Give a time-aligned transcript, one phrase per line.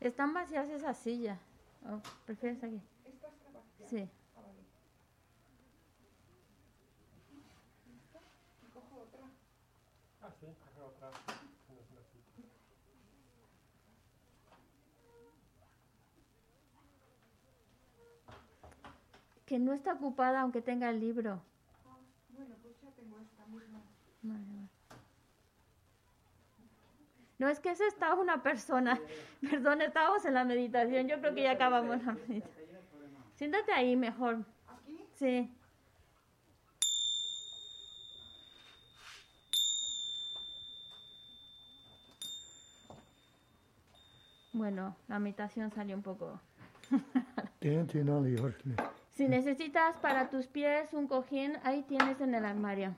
[0.00, 1.38] Están vacías esas sillas.
[1.84, 2.80] ¿O ¿Prefieres aquí?
[3.86, 4.08] Sí.
[4.34, 4.60] Ah, vale.
[8.62, 9.26] ¿Y cojo otra?
[10.22, 11.10] Ah, sí, coge otra.
[19.44, 21.42] Que no está ocupada aunque tenga el libro.
[21.86, 21.96] Ah,
[22.30, 23.82] bueno, pues ya tengo esta misma.
[24.22, 24.79] Vale, vale.
[27.40, 29.00] No, es que esa estaba una persona.
[29.50, 31.08] Perdón, estábamos en la meditación.
[31.08, 32.80] Yo creo que ya acabamos la meditación.
[33.34, 34.44] Siéntate ahí mejor.
[34.68, 35.02] ¿Aquí?
[35.14, 35.50] Sí.
[44.52, 46.38] Bueno, la meditación salió un poco.
[49.12, 52.94] Si necesitas para tus pies un cojín, ahí tienes en el armario.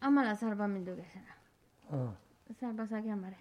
[0.00, 1.36] Ama la salva mi duquesera.
[1.90, 2.14] Ah,
[2.58, 3.36] Salva aquí amaré.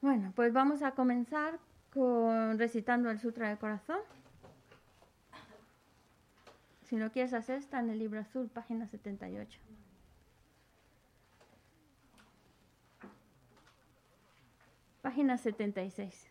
[0.00, 1.58] Bueno, pues vamos a comenzar
[1.92, 3.98] con recitando el Sutra del Corazón.
[6.82, 9.60] Si lo quieres hacer, está en el libro azul, página 78.
[15.00, 16.30] Página 76.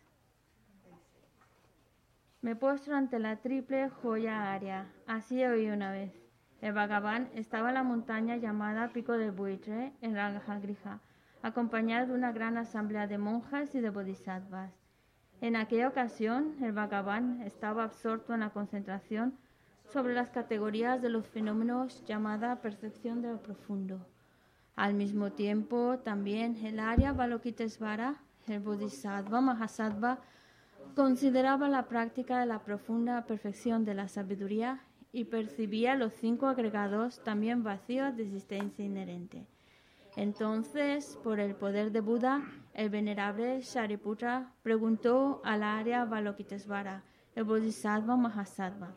[2.42, 4.86] Me postro ante la triple joya aria.
[5.06, 6.23] Así oí una vez.
[6.64, 10.98] El Bhagavan estaba en la montaña llamada Pico del Buitre, en Rangagriha,
[11.42, 14.72] acompañado de una gran asamblea de monjas y de bodhisattvas.
[15.42, 19.36] En aquella ocasión, el Bhagavan estaba absorto en la concentración
[19.92, 24.00] sobre las categorías de los fenómenos llamada percepción de lo profundo.
[24.74, 30.18] Al mismo tiempo, también el Arya Balokitesvara, el Bodhisattva Mahasattva,
[30.96, 34.80] consideraba la práctica de la profunda perfección de la sabiduría
[35.14, 39.46] y percibía los cinco agregados también vacíos de existencia inherente.
[40.16, 42.42] Entonces, por el poder de Buda,
[42.74, 47.04] el venerable Shariputra preguntó al Arya Balokitesvara,
[47.36, 48.96] el Bodhisattva Mahasattva,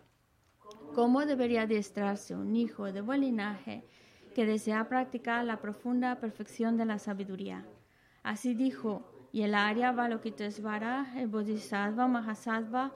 [0.95, 3.83] ¿Cómo debería adiestrarse un hijo de buen linaje
[4.33, 7.63] que desea practicar la profunda perfección de la sabiduría?
[8.23, 12.95] Así dijo, y el Arya Balokitesvara, el Bodhisattva Mahasattva,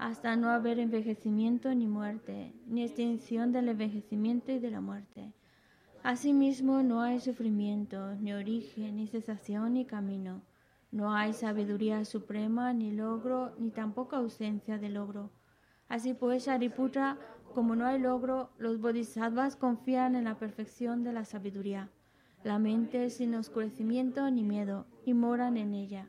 [0.00, 5.34] Hasta no haber envejecimiento ni muerte, ni extinción del envejecimiento y de la muerte.
[6.02, 10.40] Asimismo, no hay sufrimiento, ni origen, ni cesación, ni camino.
[10.90, 15.32] No hay sabiduría suprema, ni logro, ni tampoco ausencia de logro.
[15.86, 17.18] Así pues, Shariputra,
[17.54, 21.90] como no hay logro, los bodhisattvas confían en la perfección de la sabiduría.
[22.42, 26.08] La mente sin oscurecimiento ni miedo, y moran en ella.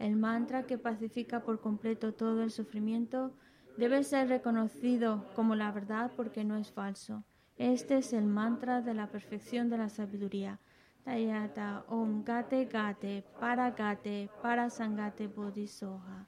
[0.00, 3.34] el mantra que pacifica por completo todo el sufrimiento,
[3.76, 7.22] debe ser reconocido como la verdad porque no es falso.
[7.58, 10.58] Este es el mantra de la perfección de la sabiduría.
[11.04, 16.26] Tayata Om Gate Gate Para Gate Para Sangate Bodhisoha.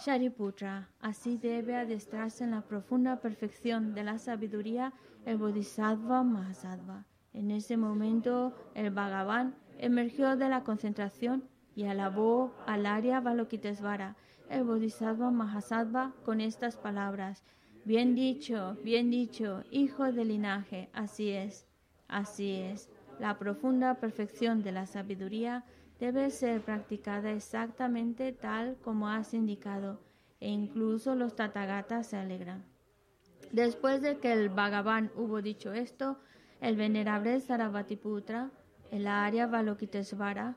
[0.00, 4.92] Shariputra, así debe adestrarse en la profunda perfección de la sabiduría
[5.24, 7.04] el Bodhisattva Mahasattva.
[7.32, 11.44] En ese momento, el Bhagavan emergió de la concentración
[11.76, 14.16] y alabó al Arya Balokitesvara,
[14.48, 17.44] el Bodhisattva Mahasattva, con estas palabras:
[17.84, 21.68] Bien dicho, bien dicho, hijo del linaje, así es,
[22.08, 22.88] así es.
[23.20, 25.64] La profunda perfección de la sabiduría
[26.00, 30.00] debe ser practicada exactamente tal como has indicado,
[30.40, 32.64] e incluso los Tathagatas se alegran.
[33.52, 36.18] Después de que el Bhagavan hubo dicho esto,
[36.60, 38.50] el venerable Sarabhatiputra,
[38.90, 40.56] el Arya Balokitesvara,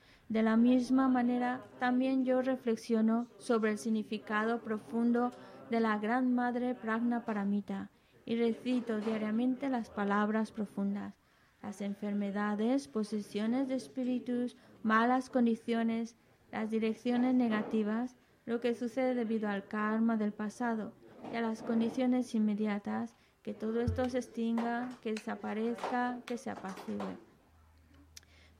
[0.31, 5.33] De la misma manera, también yo reflexiono sobre el significado profundo
[5.69, 7.89] de la Gran Madre Pragna Paramita
[8.25, 11.15] y recito diariamente las palabras profundas.
[11.61, 16.15] Las enfermedades, posesiones de espíritus, malas condiciones,
[16.49, 20.93] las direcciones negativas, lo que sucede debido al karma del pasado
[21.33, 27.30] y a las condiciones inmediatas, que todo esto se extinga, que desaparezca, que se apacigüe.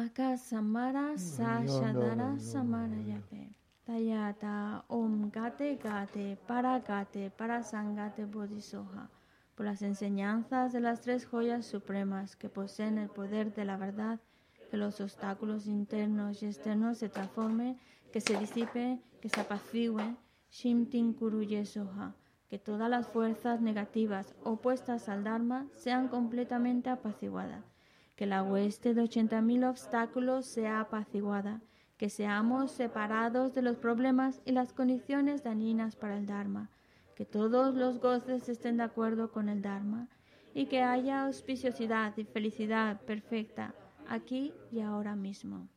[0.00, 0.06] Yape.
[0.06, 3.50] Aka Samara Sashadara Samara Yape.
[3.86, 9.10] Tayata Om Gate Gate Para Gate Para Sangate Bodhisoha.
[9.54, 14.20] Por las enseñanzas de las tres joyas supremas que poseen el poder de la verdad,
[14.70, 17.78] que los obstáculos internos y externos se transformen,
[18.12, 20.16] que se disipe, que se apacigüen,
[20.50, 22.14] Shimtin Kuruye Soha,
[22.48, 27.64] que todas las fuerzas negativas opuestas al Dharma sean completamente apaciguadas
[28.20, 31.62] que la hueste de 80.000 obstáculos sea apaciguada,
[31.96, 36.68] que seamos separados de los problemas y las condiciones dañinas para el Dharma,
[37.16, 40.10] que todos los goces estén de acuerdo con el Dharma
[40.52, 43.74] y que haya auspiciosidad y felicidad perfecta
[44.06, 45.70] aquí y ahora mismo.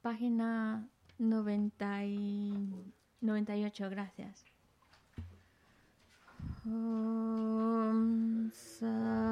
[0.00, 0.88] Página
[1.18, 4.55] 90 y 98, gracias.
[6.68, 9.26] Om Sa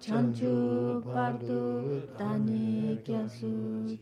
[0.00, 3.98] chanchu bardu dani kyasu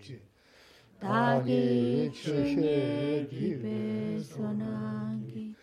[1.01, 5.55] dagi chushe gibe sonangi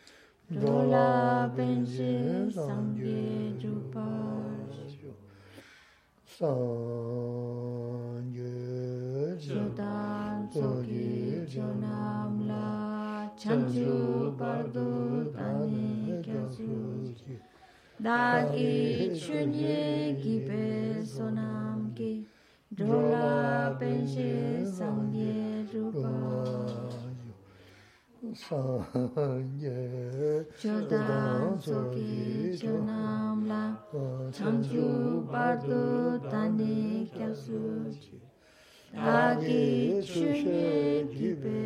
[0.61, 2.13] dola benshi
[2.55, 4.79] sangye jupash
[6.37, 7.77] sangye
[9.45, 12.65] jodan sogi jonamla
[13.37, 14.20] chanchu
[18.03, 20.65] dagi chunye gi pe
[21.05, 22.25] sonam ki
[22.77, 26.15] drola penche sangye rupa
[28.43, 29.77] sangye
[30.61, 33.63] chodan soki chonam la
[34.35, 34.87] chamchu
[35.31, 37.61] bardo tane kyasu
[38.01, 38.17] chi
[38.95, 41.59] dagi chunye gi pe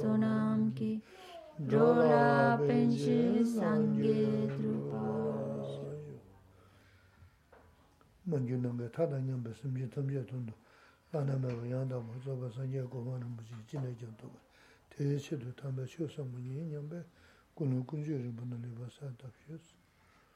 [0.00, 0.92] sonam ki
[1.68, 4.91] drola penche sangye rupa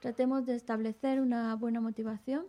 [0.01, 2.47] Tratemos de establecer una buena motivación.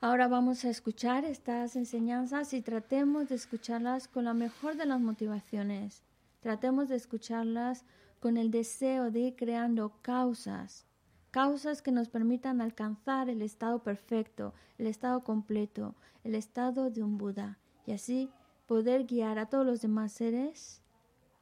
[0.00, 5.00] Ahora vamos a escuchar estas enseñanzas y tratemos de escucharlas con la mejor de las
[5.00, 6.02] motivaciones.
[6.40, 7.84] Tratemos de escucharlas
[8.20, 10.84] con el deseo de ir creando causas,
[11.34, 17.18] causas que nos permitan alcanzar el estado perfecto, el estado completo, el estado de un
[17.18, 18.30] Buda y así
[18.68, 20.80] poder guiar a todos los demás seres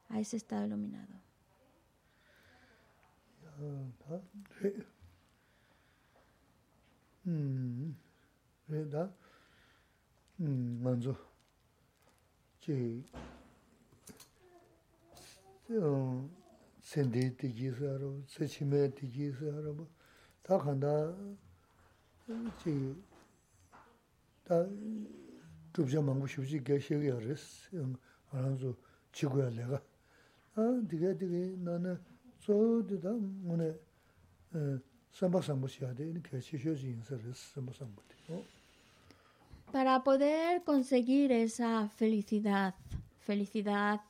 [0.09, 1.13] a ese estado iluminado
[16.83, 19.87] sende tiki saro, sechime tiki saro,
[20.43, 21.15] ta khanda
[22.59, 22.93] chi,
[24.43, 24.67] ta
[25.73, 27.69] chubja mangu shubji gaya shegi ya res,
[28.33, 28.75] aranzu
[29.13, 29.81] chiguya lega.
[30.53, 31.99] Ta diga diga nana
[32.45, 33.79] zo dida ngone
[34.53, 34.77] eh,
[35.11, 38.43] samba sambu shiyade, kaya chi shioji insa res samba di.
[39.71, 42.75] Para poder conseguir esa felicidad,
[43.21, 44.01] felicidad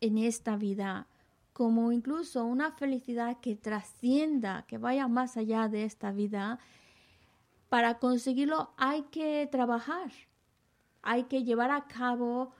[0.00, 1.06] en esta vida,
[1.54, 6.58] como incluso una felicidad que trascienda, que vaya más allá de esta vida,
[7.68, 10.10] para conseguirlo hay que trabajar,
[11.00, 12.52] hay que llevar a cabo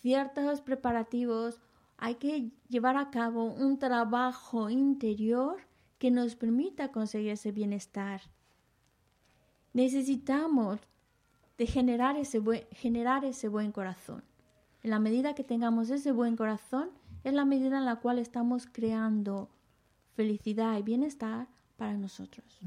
[0.00, 1.60] ciertos preparativos,
[1.96, 5.56] hay que llevar a cabo un trabajo interior
[5.98, 8.20] que nos permita conseguir ese bienestar.
[9.72, 10.80] Necesitamos
[11.56, 14.22] de generar ese buen, generar ese buen corazón.
[14.82, 16.90] En la medida que tengamos ese buen corazón,
[17.26, 19.50] es la medida en la cual estamos creando
[20.14, 22.60] felicidad y bienestar para nosotros.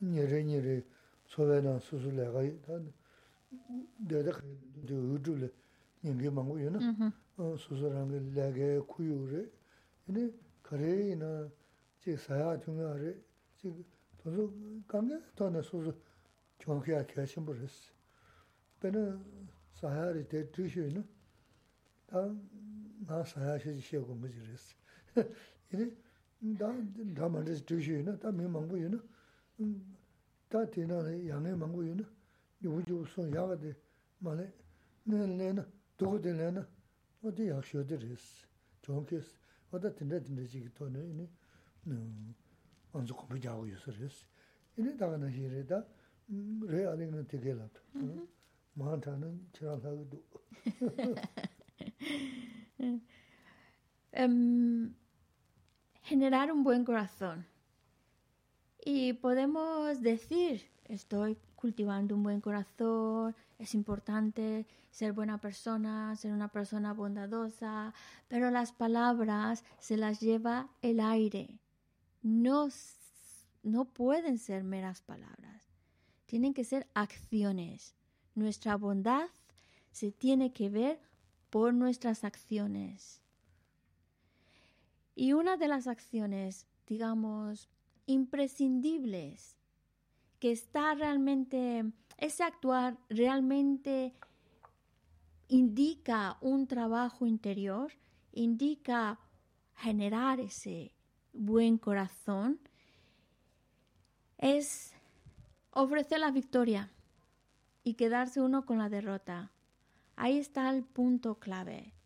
[0.00, 0.82] 니레 니레
[1.26, 2.80] 소외나 수수 내가 다
[3.98, 5.52] 내가 그 우주를
[6.02, 6.78] 인게 망고 요나.
[7.36, 9.46] 어, 수수랑 게 내게 쿠유레.
[10.08, 10.30] 이네
[10.62, 11.48] 그래이나
[12.00, 13.14] 제 사야 중요하래.
[13.56, 13.72] 지
[14.18, 15.94] 돈스 강게 돈에 수수
[16.58, 17.92] 경쾌야 개심 버렸어.
[18.80, 19.20] 배는
[19.74, 21.06] 사야리 대 드시는
[22.06, 24.74] 다나 사야시 시고 뭐지 그랬어.
[25.72, 25.90] 이네
[26.58, 26.72] 다
[27.14, 28.98] 다만데 드시는 다 명망고 요나.
[30.48, 32.04] 다 되나 양에 망고 요나.
[32.62, 33.74] yubu yubu son yaga de,
[34.20, 34.52] ma le,
[35.06, 35.66] ne le na,
[35.98, 36.66] dugu de le na,
[37.22, 38.46] o di yak shio de res,
[38.82, 39.36] chon kes,
[39.70, 41.28] o da tinda tinda chigi to ne, ini,
[42.92, 44.26] anzu kumbi jagu yu su res.
[44.76, 45.84] Ini daga na hi re da,
[46.68, 47.80] re aling na tige la to.
[48.74, 50.22] Maan ta na chirang lagu du.
[54.14, 54.94] Em,
[56.07, 57.45] generar un buen corazón.
[58.83, 66.47] Y podemos decir, estoy cultivando un buen corazón, es importante ser buena persona, ser una
[66.47, 67.93] persona bondadosa,
[68.29, 71.59] pero las palabras se las lleva el aire.
[72.21, 72.69] No,
[73.63, 75.61] no pueden ser meras palabras,
[76.25, 77.95] tienen que ser acciones.
[78.33, 79.27] Nuestra bondad
[79.91, 81.01] se tiene que ver
[81.49, 83.21] por nuestras acciones.
[85.19, 87.67] Y una de las acciones, digamos,
[88.05, 89.57] imprescindibles,
[90.39, 94.13] que está realmente, ese actuar realmente
[95.47, 97.93] indica un trabajo interior,
[98.31, 99.19] indica
[99.77, 100.91] generar ese
[101.33, 102.59] buen corazón,
[104.37, 104.93] es
[105.71, 106.91] ofrecer la victoria
[107.83, 109.51] y quedarse uno con la derrota.
[110.15, 111.96] Ahí está el punto clave.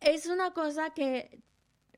[0.00, 1.42] Es una cosa que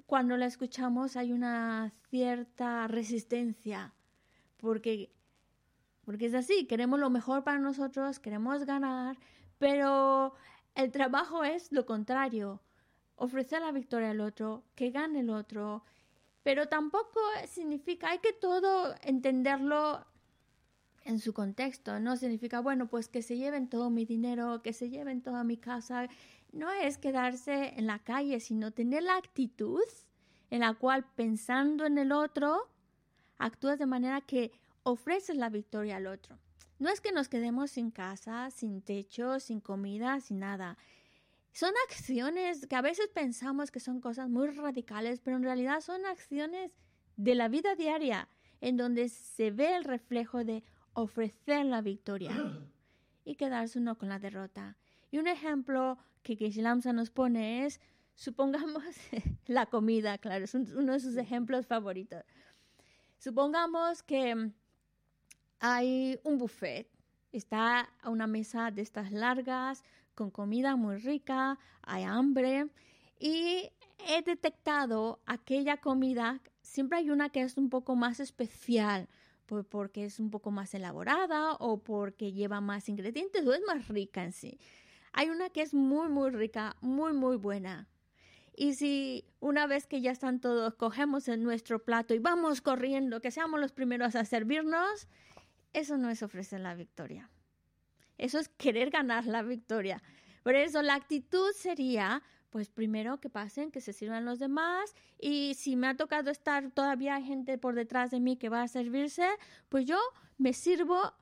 [0.07, 3.95] cuando la escuchamos hay una cierta resistencia,
[4.57, 5.13] porque,
[6.05, 9.19] porque es así, queremos lo mejor para nosotros, queremos ganar,
[9.59, 10.35] pero
[10.75, 12.63] el trabajo es lo contrario,
[13.17, 15.85] ofrecer la victoria al otro, que gane el otro,
[16.43, 20.07] pero tampoco significa, hay que todo entenderlo
[21.05, 24.91] en su contexto, no significa, bueno, pues que se lleven todo mi dinero, que se
[24.91, 26.09] lleven toda mi casa,
[26.53, 29.83] no es quedarse en la calle, sino tener la actitud
[30.51, 32.69] en la cual pensando en el otro,
[33.39, 36.39] actúas de manera que ofreces la victoria al otro.
[36.79, 40.77] No es que nos quedemos sin casa, sin techo, sin comida, sin nada.
[41.53, 46.07] Son acciones que a veces pensamos que son cosas muy radicales, pero en realidad son
[46.07, 46.73] acciones
[47.17, 48.29] de la vida diaria,
[48.61, 50.63] en donde se ve el reflejo de
[51.03, 52.31] ofrecer la victoria
[53.25, 54.77] y quedarse uno con la derrota.
[55.11, 57.81] Y un ejemplo que Geshe Lamsa nos pone es,
[58.15, 58.83] supongamos,
[59.47, 62.23] la comida, claro, es un- uno de sus ejemplos favoritos.
[63.19, 64.51] Supongamos que
[65.59, 66.89] hay un buffet,
[67.33, 69.83] está a una mesa de estas largas,
[70.15, 72.69] con comida muy rica, hay hambre,
[73.19, 73.71] y
[74.09, 79.09] he detectado aquella comida, siempre hay una que es un poco más especial,
[79.69, 84.25] porque es un poco más elaborada o porque lleva más ingredientes o es más rica
[84.25, 84.59] en sí.
[85.13, 87.89] Hay una que es muy, muy rica, muy, muy buena.
[88.55, 93.21] Y si una vez que ya están todos, cogemos en nuestro plato y vamos corriendo,
[93.21, 95.09] que seamos los primeros a servirnos,
[95.73, 97.31] eso no es ofrecer la victoria.
[98.19, 100.03] Eso es querer ganar la victoria.
[100.43, 105.55] Por eso la actitud sería, pues primero que pasen, que se sirvan los demás y
[105.55, 109.29] si me ha tocado estar, todavía gente por detrás de mí que va a servirse,
[109.69, 109.99] pues yo
[110.37, 111.15] me sirvo,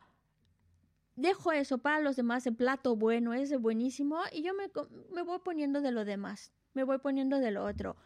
[1.17, 4.71] dejo eso para los demás, el plato bueno, ese buenísimo, y yo me,
[5.13, 7.97] me voy poniendo de lo demás, me voy poniendo de lo otro.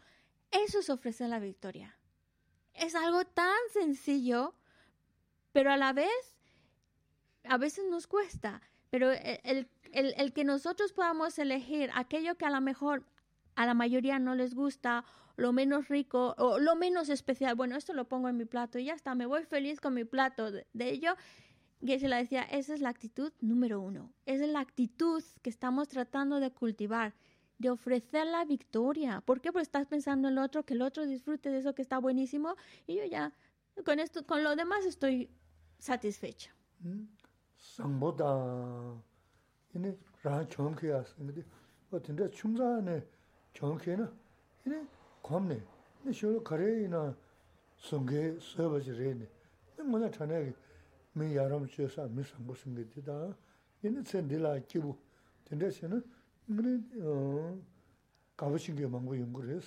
[0.51, 1.97] Eso es ofrecer la victoria.
[2.75, 4.55] Es algo tan sencillo,
[5.53, 6.37] pero a la vez,
[7.45, 8.63] a veces nos cuesta.
[8.91, 13.05] Pero el, el- el, el que nosotros podamos elegir aquello que a lo mejor
[13.55, 15.05] a la mayoría no les gusta,
[15.37, 17.55] lo menos rico o lo menos especial.
[17.55, 20.05] Bueno, esto lo pongo en mi plato y ya está, me voy feliz con mi
[20.05, 21.15] plato de, ello.
[21.81, 25.51] Y se la decía, esa es la actitud número uno, esa es la actitud que
[25.51, 27.13] estamos tratando de cultivar,
[27.59, 29.21] de ofrecer la victoria.
[29.21, 29.51] ¿Por qué?
[29.51, 32.55] Porque estás pensando en el otro, que el otro disfrute de eso que está buenísimo
[32.87, 33.33] y yo ya
[33.85, 35.29] con esto, con lo demás estoy
[35.79, 36.55] satisfecha.
[36.81, 37.05] Mm.
[39.76, 41.44] 이네 라 총케야 생데
[41.92, 43.04] 어떤데 충자네
[43.54, 44.12] 총케나
[44.66, 44.88] 이네
[45.24, 45.63] 검네
[46.04, 47.16] 네 쇼 가레이나
[47.78, 49.28] 송게 서버지레네
[49.78, 50.54] 네 뭐냐 자네
[51.13, 53.36] 미 야람 쳐서 미 상고 생게다
[53.84, 54.96] 이네 센딜라 기부
[55.46, 56.04] 근데서는
[56.48, 57.60] 그래 어
[58.36, 59.62] 가보신 게 망고 연구를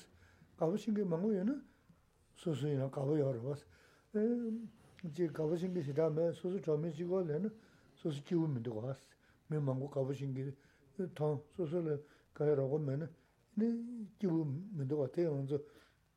[0.57, 1.62] 가보신 게 망고에는
[2.37, 3.64] 소소이나 가보 여러 봤어
[4.16, 4.20] 에
[5.05, 7.51] 이제 가보신 게 시다면 소소 점이 지고는
[7.96, 9.01] 소소 기우면 되고 왔어
[9.49, 10.49] mē māngu kāpa shīngi
[11.17, 11.95] tāng sō sō lē
[12.38, 13.08] kāyā rāgu mē nē
[13.62, 13.67] nē
[14.21, 14.41] jīgu
[14.77, 15.60] mē tō kā tēyā ngā tsō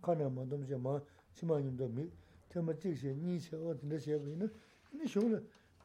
[0.00, 0.82] 가나 뭐 너무 좀
[1.34, 2.10] 치마님도 미
[2.52, 4.50] tema jikse, nyi che, o dinda che, ina,
[4.90, 5.42] ina shiongla,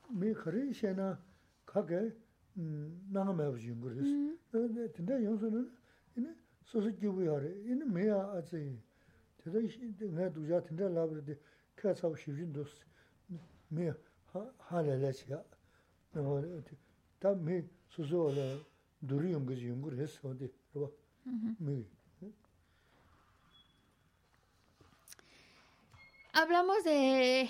[0.10, 1.18] mi khari xe na,
[1.64, 2.14] kage,
[2.54, 4.10] nanga mabu yungu res.
[4.92, 5.66] Dinda yungsu na,
[6.16, 8.78] ina, soso gyubu yare, ina mea azi,
[9.38, 9.60] teta
[10.08, 11.38] nga duja, dinda labra di,
[11.74, 12.86] kaya tsabu shivjin dos,
[13.68, 13.98] mea,
[14.34, 15.46] ha lala che ya.
[17.20, 18.66] Ta mi soso wala,
[19.00, 19.90] duri yungu
[20.73, 20.91] di, rwa,
[21.59, 21.87] mi.
[26.35, 27.47] Hablamos de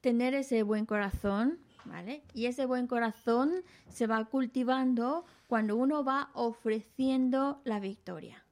[0.00, 2.24] tener ese buen corazón, ¿vale?
[2.34, 8.44] Y ese buen corazón se va cultivando cuando uno va ofreciendo la victoria.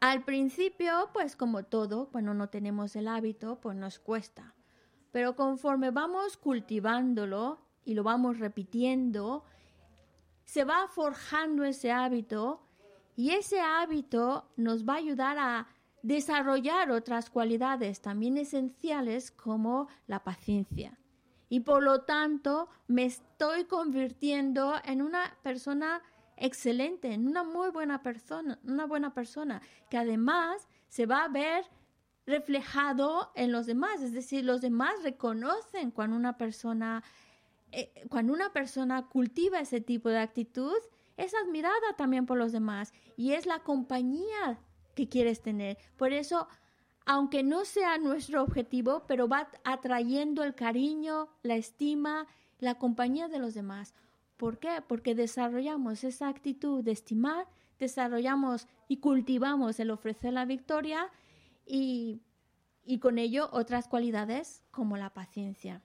[0.00, 4.54] Al principio, pues como todo, cuando no tenemos el hábito, pues nos cuesta.
[5.10, 9.44] Pero conforme vamos cultivándolo y lo vamos repitiendo,
[10.46, 12.62] se va forjando ese hábito
[13.16, 15.66] y ese hábito nos va a ayudar a
[16.02, 20.98] desarrollar otras cualidades también esenciales como la paciencia.
[21.48, 26.02] Y por lo tanto me estoy convirtiendo en una persona
[26.36, 31.64] excelente, en una muy buena persona, una buena persona, que además se va a ver
[32.26, 37.02] reflejado en los demás, es decir, los demás reconocen cuando una persona
[37.76, 40.78] eh, cuando una persona cultiva ese tipo de actitud,
[41.18, 44.58] es admirada también por los demás y es la compañía
[44.94, 45.76] que quieres tener.
[45.98, 46.48] Por eso,
[47.04, 52.26] aunque no sea nuestro objetivo, pero va atrayendo el cariño, la estima,
[52.60, 53.92] la compañía de los demás.
[54.38, 54.82] ¿Por qué?
[54.88, 57.46] Porque desarrollamos esa actitud de estimar,
[57.78, 61.10] desarrollamos y cultivamos el ofrecer la victoria
[61.66, 62.22] y,
[62.86, 65.82] y con ello otras cualidades como la paciencia.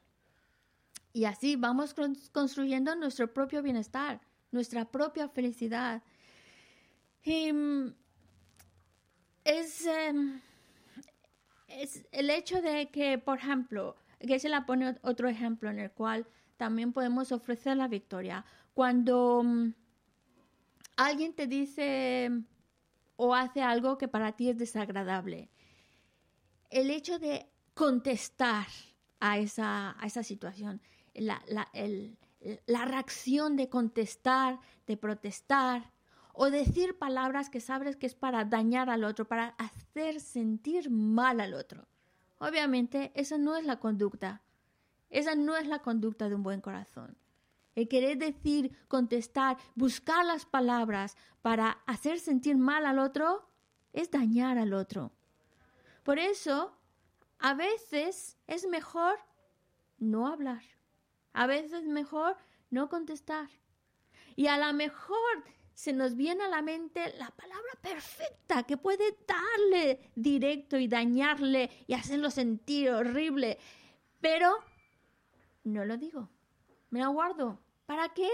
[1.13, 1.93] Y así vamos
[2.31, 4.21] construyendo nuestro propio bienestar,
[4.51, 6.01] nuestra propia felicidad.
[7.23, 7.93] Y mm,
[9.43, 10.41] es, em,
[11.67, 15.91] es el hecho de que, por ejemplo, que se la pone otro ejemplo en el
[15.91, 18.45] cual también podemos ofrecer la victoria.
[18.73, 19.73] Cuando mm,
[20.95, 22.31] alguien te dice
[23.15, 25.49] o hace algo que para ti es desagradable,
[26.69, 28.67] el hecho de contestar
[29.19, 30.81] a esa, a esa situación,
[31.13, 31.69] la, la,
[32.65, 35.91] la reacción de contestar, de protestar,
[36.33, 41.39] o decir palabras que sabes que es para dañar al otro, para hacer sentir mal
[41.39, 41.87] al otro.
[42.39, 44.41] Obviamente, esa no es la conducta.
[45.09, 47.17] Esa no es la conducta de un buen corazón.
[47.75, 53.47] El querer decir, contestar, buscar las palabras para hacer sentir mal al otro
[53.93, 55.11] es dañar al otro.
[56.03, 56.75] Por eso,
[57.39, 59.15] a veces es mejor
[59.99, 60.63] no hablar.
[61.33, 62.37] A veces es mejor
[62.69, 63.49] no contestar.
[64.35, 69.17] Y a lo mejor se nos viene a la mente la palabra perfecta que puede
[69.27, 73.57] darle directo y dañarle y hacerlo sentir horrible.
[74.19, 74.53] Pero
[75.63, 76.29] no lo digo,
[76.89, 77.59] me lo guardo.
[77.85, 78.29] ¿Para qué?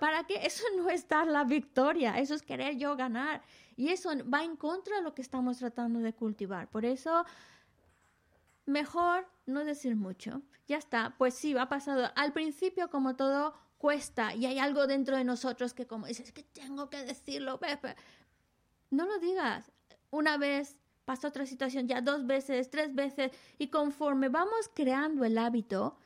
[0.00, 0.44] ¿Para qué?
[0.44, 3.42] Eso no es dar la victoria, eso es querer yo ganar.
[3.76, 6.68] Y eso va en contra de lo que estamos tratando de cultivar.
[6.68, 7.24] Por eso,
[8.66, 10.42] mejor no decir mucho.
[10.66, 12.10] Ya está, pues sí, ha pasado.
[12.16, 16.42] Al principio, como todo, cuesta y hay algo dentro de nosotros que como dices, que
[16.42, 17.60] tengo que decirlo,
[18.90, 19.70] no lo digas.
[20.10, 25.38] Una vez pasa otra situación, ya dos veces, tres veces, y conforme vamos creando el
[25.38, 25.96] hábito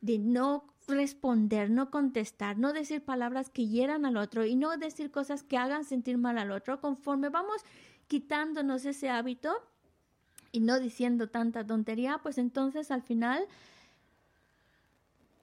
[0.00, 5.10] de no responder, no contestar, no decir palabras que hieran al otro y no decir
[5.10, 7.62] cosas que hagan sentir mal al otro, conforme vamos
[8.06, 9.54] quitándonos ese hábito
[10.54, 13.44] y no diciendo tanta tontería, pues entonces al final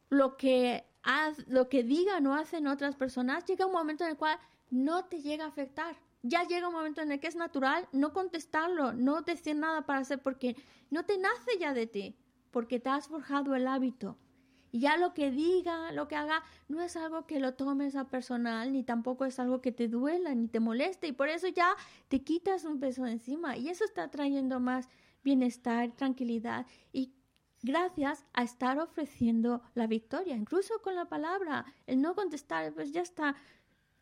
[0.09, 4.17] lo que haz lo que digan o hacen otras personas, llega un momento en el
[4.17, 5.97] cual no te llega a afectar.
[6.23, 9.99] Ya llega un momento en el que es natural no contestarlo, no decir nada para
[9.99, 10.55] hacer, porque
[10.91, 12.15] no te nace ya de ti,
[12.51, 14.15] porque te has forjado el hábito.
[14.71, 18.05] Y ya lo que diga, lo que haga, no es algo que lo tomes a
[18.05, 21.75] personal, ni tampoco es algo que te duela, ni te moleste, y por eso ya
[22.07, 23.57] te quitas un peso encima.
[23.57, 24.87] Y eso está trayendo más
[25.23, 27.13] bienestar, tranquilidad y
[27.61, 33.01] gracias a estar ofreciendo la victoria, incluso con la palabra, el no contestar, pues ya
[33.01, 33.35] está.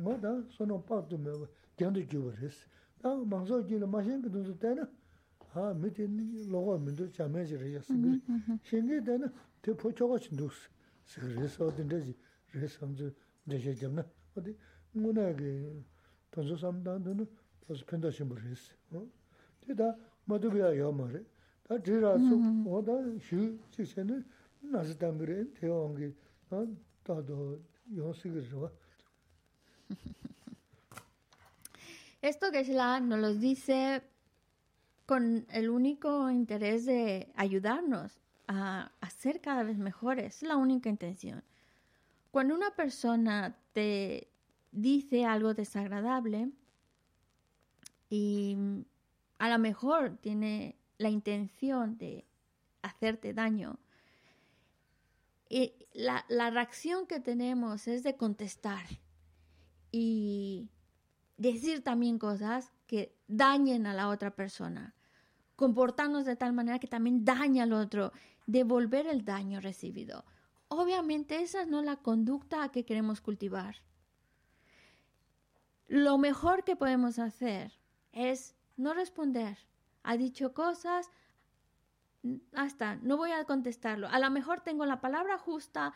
[0.00, 1.34] ngā tā sō nō pā tu mē,
[1.76, 2.64] gyāndu gyūba rī sī.
[3.01, 4.87] 나 망서지는 마신 그 돈도 되나
[5.53, 6.07] 아 밑에
[6.49, 7.93] 로고 민도 자매지를 했어
[8.63, 10.69] 신게 되나 대포초가 진도스
[11.19, 12.15] 그래서 어딘지
[12.55, 13.07] rē samzī
[13.47, 14.03] rēshē jam nā,
[14.35, 14.53] wadi
[14.95, 15.51] ngū nā yagī
[16.35, 17.25] tōnsō samdāndu nā,
[17.63, 18.75] tōsō pēndā shimbō rē sī.
[19.63, 19.87] Tē tā
[20.27, 21.21] madhū biyā yā mā rē,
[21.67, 23.39] tā dhī rā sō, wā tā shū
[23.71, 24.19] chī chē nā,
[24.73, 26.11] nā sī tāngi rē, tē wā ngī,
[26.51, 27.39] tā tō
[27.95, 28.71] yō sī kī rā.
[32.26, 34.02] Esto que Shla nos lo dice
[35.06, 40.88] con el único interés de ayudarnos a, a ser cada vez mejores, es la única
[40.88, 41.44] intención.
[42.32, 44.28] Cuando una persona te
[44.72, 46.50] dice algo desagradable
[48.10, 48.56] y
[49.38, 52.24] a lo mejor tiene la intención de
[52.82, 53.78] hacerte daño,
[55.48, 58.84] y la, la reacción que tenemos es de contestar
[59.92, 60.70] y
[61.36, 64.94] decir también cosas que dañen a la otra persona,
[65.56, 68.12] comportarnos de tal manera que también daña al otro,
[68.46, 70.24] devolver el daño recibido.
[70.68, 73.76] Obviamente esa no es la conducta que queremos cultivar.
[75.88, 77.78] Lo mejor que podemos hacer
[78.12, 79.58] es no responder.
[80.02, 81.10] Ha dicho cosas,
[82.52, 84.08] hasta, no voy a contestarlo.
[84.08, 85.94] A lo mejor tengo la palabra justa,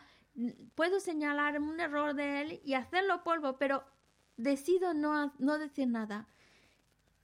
[0.75, 3.83] puedo señalar un error de él y hacerlo polvo, pero
[4.37, 6.27] decido no, no decir nada.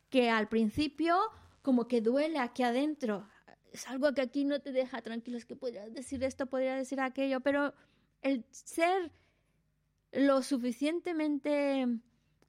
[0.09, 1.17] Que al principio
[1.61, 3.27] como que duele aquí adentro
[3.71, 6.99] es algo que aquí no te deja tranquilo, es que podría decir esto, podría decir
[6.99, 7.73] aquello, pero
[8.21, 9.11] el ser
[10.11, 11.85] lo suficientemente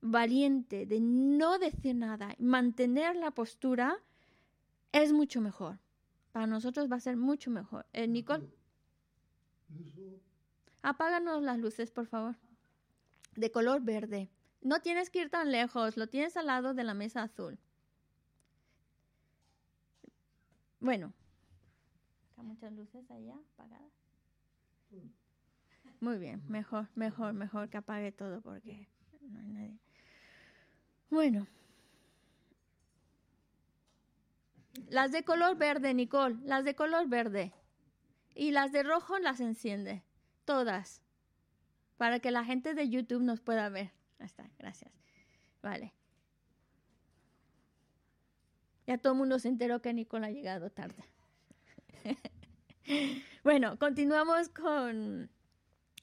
[0.00, 3.98] valiente de no decir nada, mantener la postura,
[4.92, 5.78] es mucho mejor.
[6.32, 7.84] Para nosotros va a ser mucho mejor.
[7.92, 8.48] ¿Eh, Nicole?
[10.82, 12.36] Apáganos las luces, por favor.
[13.36, 14.30] De color verde.
[14.60, 17.58] No tienes que ir tan lejos, lo tienes al lado de la mesa azul.
[20.80, 21.12] Bueno,
[22.42, 23.92] muchas luces allá apagadas.
[26.00, 28.88] Muy bien, mejor, mejor, mejor que apague todo porque
[29.20, 29.78] no hay nadie.
[31.10, 31.46] Bueno.
[34.88, 37.52] Las de color verde, Nicole, las de color verde.
[38.34, 40.04] Y las de rojo las enciende.
[40.44, 41.02] Todas.
[41.96, 43.90] Para que la gente de YouTube nos pueda ver.
[44.18, 44.92] Ahí está, gracias.
[45.62, 45.92] Vale.
[48.87, 51.04] Ya todo el mundo se enteró que Nicole ha llegado tarde.
[53.44, 55.31] bueno, continuamos con,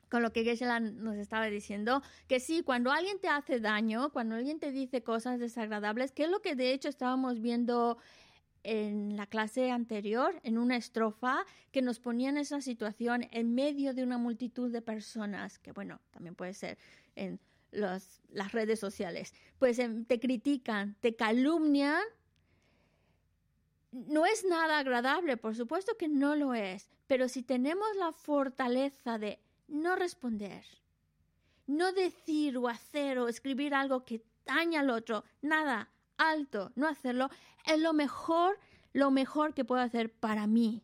[0.10, 4.36] con lo que geshe nos estaba diciendo, que sí, cuando alguien te hace daño, cuando
[4.36, 7.98] alguien te dice cosas desagradables, que es lo que de hecho estábamos viendo
[8.62, 13.94] en la clase anterior, en una estrofa, que nos ponía en esa situación en medio
[13.94, 16.78] de una multitud de personas, que bueno, también puede ser
[17.16, 17.40] en
[17.76, 22.04] las redes sociales, pues em, te critican, te calumnian
[23.96, 29.18] no es nada agradable, por supuesto que no lo es, pero si tenemos la fortaleza
[29.18, 30.66] de no responder,
[31.66, 37.30] no decir o hacer o escribir algo que daña al otro, nada, alto, no hacerlo,
[37.66, 38.60] es lo mejor,
[38.92, 40.84] lo mejor que puedo hacer para mí.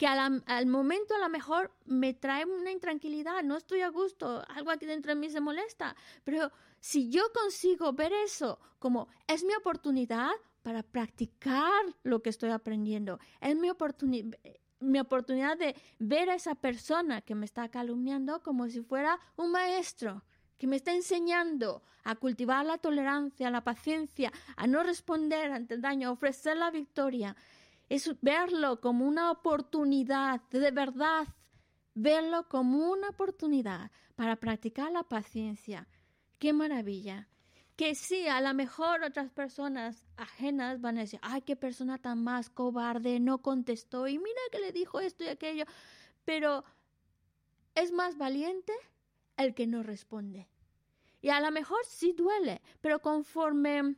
[0.00, 4.70] Que al, momento a lo mejor me trae una intranquilidad, no estoy a gusto, algo
[4.70, 9.52] aquí dentro de mí se molesta, pero si yo consigo ver eso como es mi
[9.52, 10.30] oportunidad,
[10.62, 13.18] para practicar lo que estoy aprendiendo.
[13.42, 13.70] Es mi,
[14.80, 19.52] mi oportunidad de ver a esa persona que me está calumniando como si fuera un
[19.52, 20.24] maestro
[20.56, 25.82] que me está enseñando a cultivar la tolerancia, la paciencia, a no responder ante el
[25.82, 27.36] daño, a ofrecer la victoria.
[27.90, 31.28] Es verlo como una oportunidad, de verdad,
[31.94, 35.86] verlo como una oportunidad para practicar la paciencia.
[36.38, 37.28] ¡Qué maravilla!
[37.80, 42.22] que sí, a lo mejor otras personas ajenas van a decir, ay, qué persona tan
[42.22, 45.64] más cobarde, no contestó y mira que le dijo esto y aquello,
[46.26, 46.62] pero
[47.74, 48.74] es más valiente,
[49.38, 50.46] el que no responde.
[51.22, 53.96] Y a lo mejor sí duele, pero conforme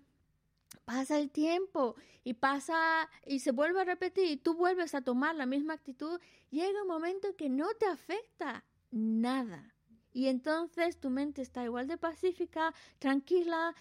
[0.85, 5.35] pasa el tiempo y pasa y se vuelve a repetir y tú vuelves a tomar
[5.35, 9.75] la misma actitud, llega un momento que no te afecta nada.
[10.13, 13.75] Y entonces tu mente está igual de pacífica, tranquila,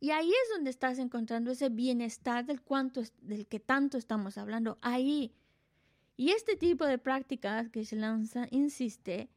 [0.00, 4.78] y ahí es donde estás encontrando ese bienestar del, cuanto, del que tanto estamos hablando,
[4.82, 5.32] ahí.
[6.16, 9.30] Y este tipo de prácticas que se lanza insiste,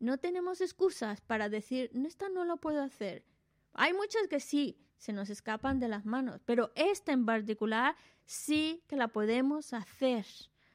[0.00, 3.24] no tenemos excusas para decir, no, esta no lo puedo hacer.
[3.72, 8.84] Hay muchas que sí, se nos escapan de las manos, pero esta en particular sí
[8.86, 10.24] que la podemos hacer.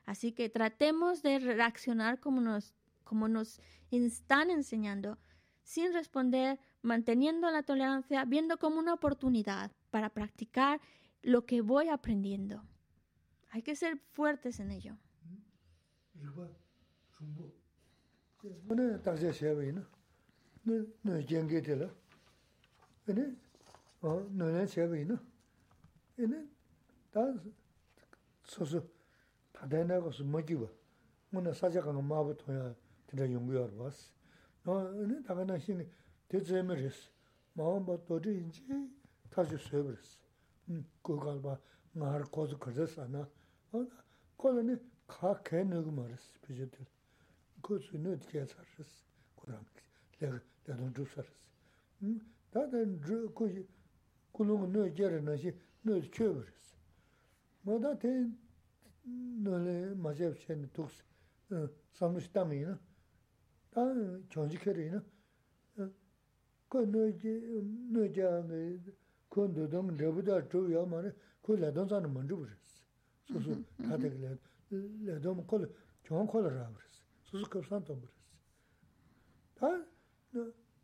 [0.03, 2.73] Así que tratemos de reaccionar como nos,
[3.05, 5.17] como nos están enseñando,
[5.63, 10.81] sin responder, manteniendo la tolerancia, viendo como una oportunidad para practicar
[11.21, 12.65] lo que voy aprendiendo.
[13.51, 14.97] Hay que ser fuertes en ello.
[24.37, 25.17] nōnyā chēba inā,
[26.23, 26.41] inā
[27.13, 27.23] tā
[28.51, 28.81] sōsō
[29.57, 30.69] pādāyā kā sō mā jīwa,
[31.33, 32.67] mō nā sācā kā ngā mā bā tōyā
[33.09, 34.09] tindā yungu yā rwa sī.
[34.67, 35.87] Nō inā tā kā nā xīni
[36.31, 37.07] tē tsē mē rī sī,
[37.57, 38.81] mā wā bā tō rī inchī
[39.33, 40.81] tā chū sō bā rī sī.
[41.03, 41.57] Kō kā bā
[41.97, 43.23] ngā rā kō sō kā rī sā nā,
[43.73, 44.77] kō rā nī
[45.11, 46.87] kā kē nō kā mā rī sī pī chī tī,
[47.65, 49.03] kō sō nō tī kē sā rī sī,
[49.39, 49.87] kō rā mā kī,
[50.21, 50.31] lē
[50.67, 52.19] kā tō rī sā rī sī.
[52.53, 53.51] Tā tā rī kō
[54.37, 55.51] kulung nö gyere nö shi
[55.85, 56.75] nö chöbris.
[57.63, 58.11] Mada te
[59.43, 60.95] nö le majab chen tuks
[61.51, 61.55] e,
[61.97, 62.77] samlush tangi na,
[63.71, 63.81] ta
[64.29, 65.01] chonji kere na,
[65.79, 65.83] e,
[66.69, 68.29] ko nö gya
[69.29, 72.67] ko nö dong rebu da chow ya ma re, ko le don zana mandu bris.
[73.25, 73.89] Susu mm-hmm, mm-hmm.
[73.89, 74.37] tatak le,
[75.05, 75.67] le dong ko le,
[76.03, 78.17] chon ko le ra bris, susu kapsan tong bris.
[79.55, 79.69] Ta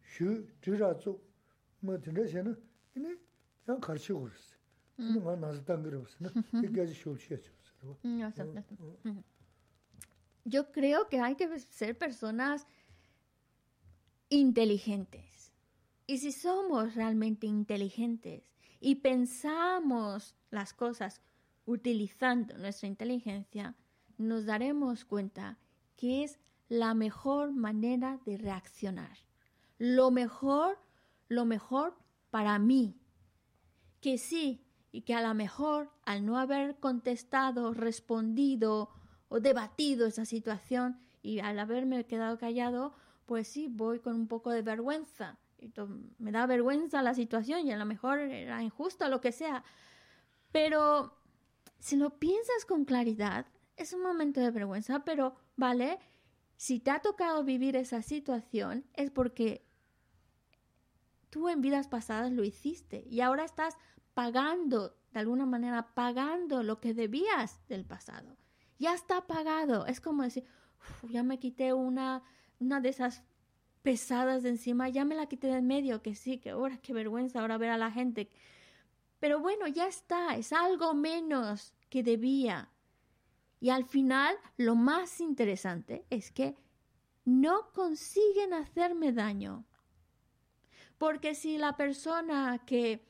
[0.02, 0.28] shu
[0.62, 1.20] dhira tsu,
[1.82, 2.54] ma tinda she na,
[10.46, 12.68] Yo creo que hay que ser personas
[14.30, 15.54] inteligentes.
[16.06, 18.44] Y si somos realmente inteligentes
[18.80, 21.22] y pensamos las cosas
[21.66, 23.76] utilizando nuestra inteligencia,
[24.18, 25.58] nos daremos cuenta
[25.96, 29.18] que es la mejor manera de reaccionar.
[29.78, 30.78] Lo mejor,
[31.30, 31.98] lo mejor
[32.30, 33.00] para mí,
[34.04, 34.62] que sí
[34.92, 38.90] y que a lo mejor al no haber contestado, respondido
[39.30, 42.94] o debatido esa situación y al haberme quedado callado,
[43.26, 45.40] pues sí, voy con un poco de vergüenza.
[46.20, 49.64] Me da vergüenza la situación y a lo mejor era injusto, lo que sea.
[50.52, 51.18] Pero
[51.80, 53.46] si lo piensas con claridad,
[53.78, 55.98] es un momento de vergüenza, pero vale,
[56.58, 59.66] si te ha tocado vivir esa situación es porque
[61.34, 63.76] tú en vidas pasadas lo hiciste y ahora estás
[64.14, 68.38] pagando, de alguna manera, pagando lo que debías del pasado.
[68.78, 69.88] Ya está pagado.
[69.88, 70.44] Es como decir,
[71.10, 72.22] ya me quité una,
[72.60, 73.24] una de esas
[73.82, 76.94] pesadas de encima, ya me la quité de en medio, que sí, que ahora qué
[76.94, 78.30] vergüenza ahora ver a la gente.
[79.20, 82.70] Pero bueno, ya está, es algo menos que debía.
[83.60, 86.56] Y al final, lo más interesante es que
[87.26, 89.66] no consiguen hacerme daño.
[91.04, 93.06] Porque si la persona que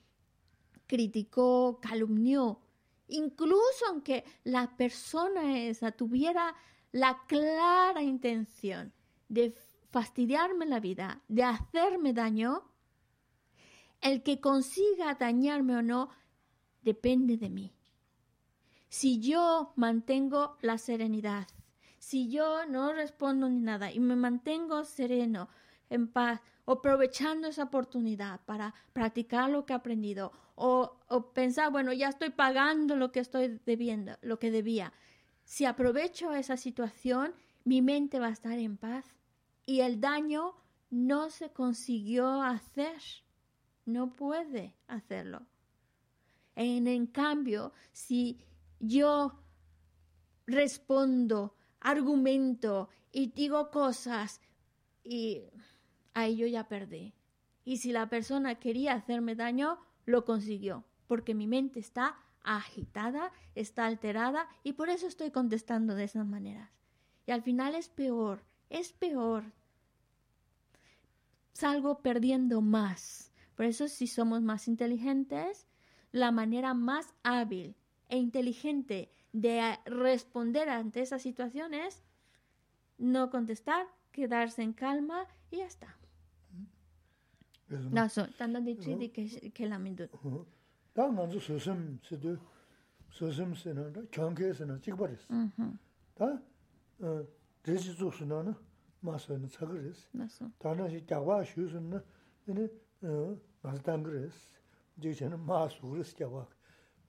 [0.87, 2.59] criticó, calumnió,
[3.07, 6.55] incluso aunque la persona esa tuviera
[6.91, 8.91] la clara intención
[9.29, 9.53] de
[9.91, 12.63] fastidiarme la vida, de hacerme daño,
[14.01, 16.09] el que consiga dañarme o no
[16.81, 17.75] depende de mí.
[18.89, 21.47] Si yo mantengo la serenidad,
[21.99, 25.47] si yo no respondo ni nada y me mantengo sereno,
[25.91, 30.99] en paz, aprovechando esa oportunidad para practicar lo que he aprendido o,
[31.33, 34.93] pensar, bueno, ya estoy pagando lo que estoy debiendo, lo que debía.
[35.43, 37.33] Si aprovecho esa situación,
[37.65, 39.05] mi mente va a estar en paz
[39.65, 40.55] y el daño
[40.89, 43.01] no se consiguió hacer.
[43.85, 45.41] No puede hacerlo.
[46.55, 48.39] En, en cambio, si
[48.79, 49.33] yo
[50.45, 54.39] respondo, argumento y digo cosas
[55.03, 55.41] y
[56.13, 57.13] ahí yo ya perdí.
[57.65, 63.85] Y si la persona quería hacerme daño, lo consiguió, porque mi mente está agitada, está
[63.85, 66.69] alterada y por eso estoy contestando de esas maneras.
[67.25, 69.45] Y al final es peor, es peor.
[71.53, 73.31] Salgo perdiendo más.
[73.55, 75.67] Por eso si somos más inteligentes,
[76.11, 77.75] la manera más hábil
[78.09, 82.03] e inteligente de responder ante esas situaciones,
[82.97, 85.97] no contestar, quedarse en calma y ya está.
[87.72, 89.12] 그래서 나서 단단히 지디
[89.52, 90.06] 켈라민도
[90.94, 92.36] 다 먼저 소심 시도
[93.10, 95.26] 소심 쓰는 경계에서는 찍버렸어.
[95.30, 95.76] 음흠
[96.14, 96.42] 다
[97.00, 97.24] 어,
[97.62, 98.54] 제시 조스나는
[99.00, 100.08] 마서는 차그랬어.
[100.12, 102.02] 나서 다나시 자와 슈스는
[102.46, 102.68] 네
[103.02, 104.36] 어, 맞단 그랬어.
[104.96, 106.48] 이제 저는 마수 그랬어 자와.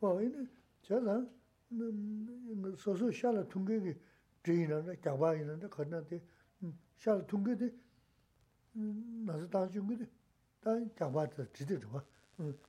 [0.02, 0.46] 어, 이네
[0.84, 1.30] 저는
[1.72, 3.94] 음, 소소 샤라 퉁게기
[4.44, 6.22] 제이나는 자와 있는데 건너데
[7.00, 7.72] 샤라 퉁게데
[8.76, 10.06] 음, 나서 다 중게데
[10.65, 12.03] 난 잡아서 지들 봐.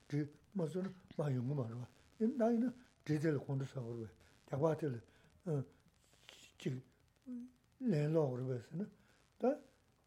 [0.10, 1.88] 지 무슨 막 용거 말아 봐.
[2.20, 2.74] 나는
[3.06, 4.10] 지들 혼자 사고 그래.
[4.50, 4.92] 잡아서
[6.58, 6.82] 지
[7.78, 8.68] 내려 그러면서
[9.40, 9.58] 다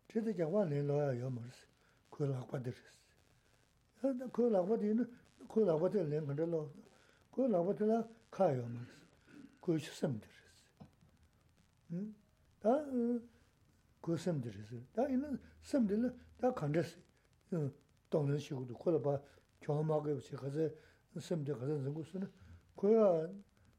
[0.08, 1.66] 지들 잡아 내려야 요머스.
[2.10, 2.78] 그걸 하고 받으스.
[4.00, 5.10] 근데 그걸 하고 되는
[5.48, 6.70] 그걸 하고 되는 건들로
[7.30, 8.68] 그걸 하고 되라 가요
[9.62, 10.32] 그 시스템들스.
[11.92, 12.14] 응?
[12.60, 12.68] 다
[14.02, 14.84] 고슴들스.
[14.92, 16.98] 다 이는 섬들 다 컨데스.
[18.09, 19.19] 동는 식으로 그걸 봐
[19.61, 20.69] 경험하게 없이 가서
[21.19, 22.29] 셈들 가서 연구스는
[22.75, 23.27] 그야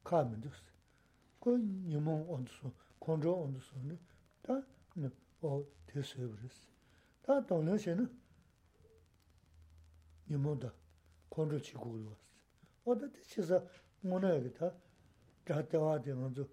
[0.03, 0.63] 가면 됐어
[1.41, 3.99] 그 유몽 온수 콘조 온수는
[4.43, 4.63] 다
[5.45, 6.69] 어, 됐어요, 그랬어.
[7.23, 8.11] 다 동네에는
[10.31, 10.73] 유몽다
[11.29, 12.17] 콘조 치고 왔어.
[12.85, 13.67] 어디 치서
[14.01, 14.73] 뭐나야겠다.
[15.47, 16.47] 자태와 되면서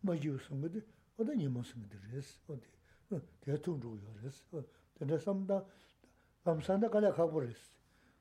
[0.00, 0.82] 뭐 유슨 거지.
[1.16, 2.52] 어디 유몽 쓴 거들이었어.
[2.52, 2.66] 어디
[3.10, 4.58] 어, 대통령이 그랬어.
[4.58, 4.64] 어,
[4.98, 5.64] 근데 삼다
[6.44, 7.74] 감산다 가려 가버렸어.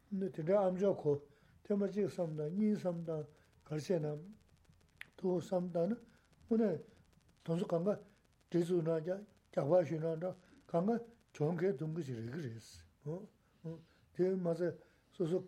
[0.10, 1.28] 근데 근데 안 좋고
[1.64, 3.24] 대마지 삼다 니 삼다
[3.66, 4.18] 가르쳐나
[5.18, 6.00] 또 삼다는
[6.50, 6.86] 오늘
[7.44, 8.00] 돈수 간가
[8.50, 9.20] 제주나자
[9.52, 10.36] 자와시나다
[10.68, 11.00] 간가
[11.34, 12.84] 좋게 둔 것이 그랬어.
[13.06, 13.28] 어?
[13.64, 13.80] 어?
[14.14, 14.72] 대 맞아
[15.12, 15.48] 소소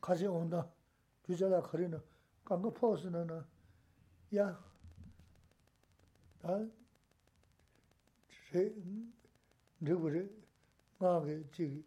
[0.00, 0.68] 가지 온다.
[1.24, 2.00] 주자라 거리는
[2.44, 3.46] 간가 포스나나
[4.36, 4.70] 야.
[6.40, 6.66] 다
[8.50, 8.74] 제,
[9.78, 10.28] 누구를
[10.98, 11.84] 나게 지 네,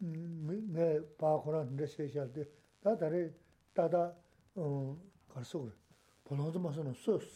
[0.00, 0.86] mē
[1.18, 2.44] pā khurā nirā shē shā tē,
[2.82, 3.22] tā tā rē
[3.74, 4.02] tā tā
[4.56, 5.72] kār sō kore,
[6.28, 7.28] pōlōng tō mā sō nō sōs,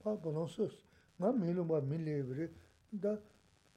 [0.00, 0.74] pā pōlōng sōs,
[1.20, 2.46] ngā mī lō mā mī lē bē rē,
[3.04, 3.16] tā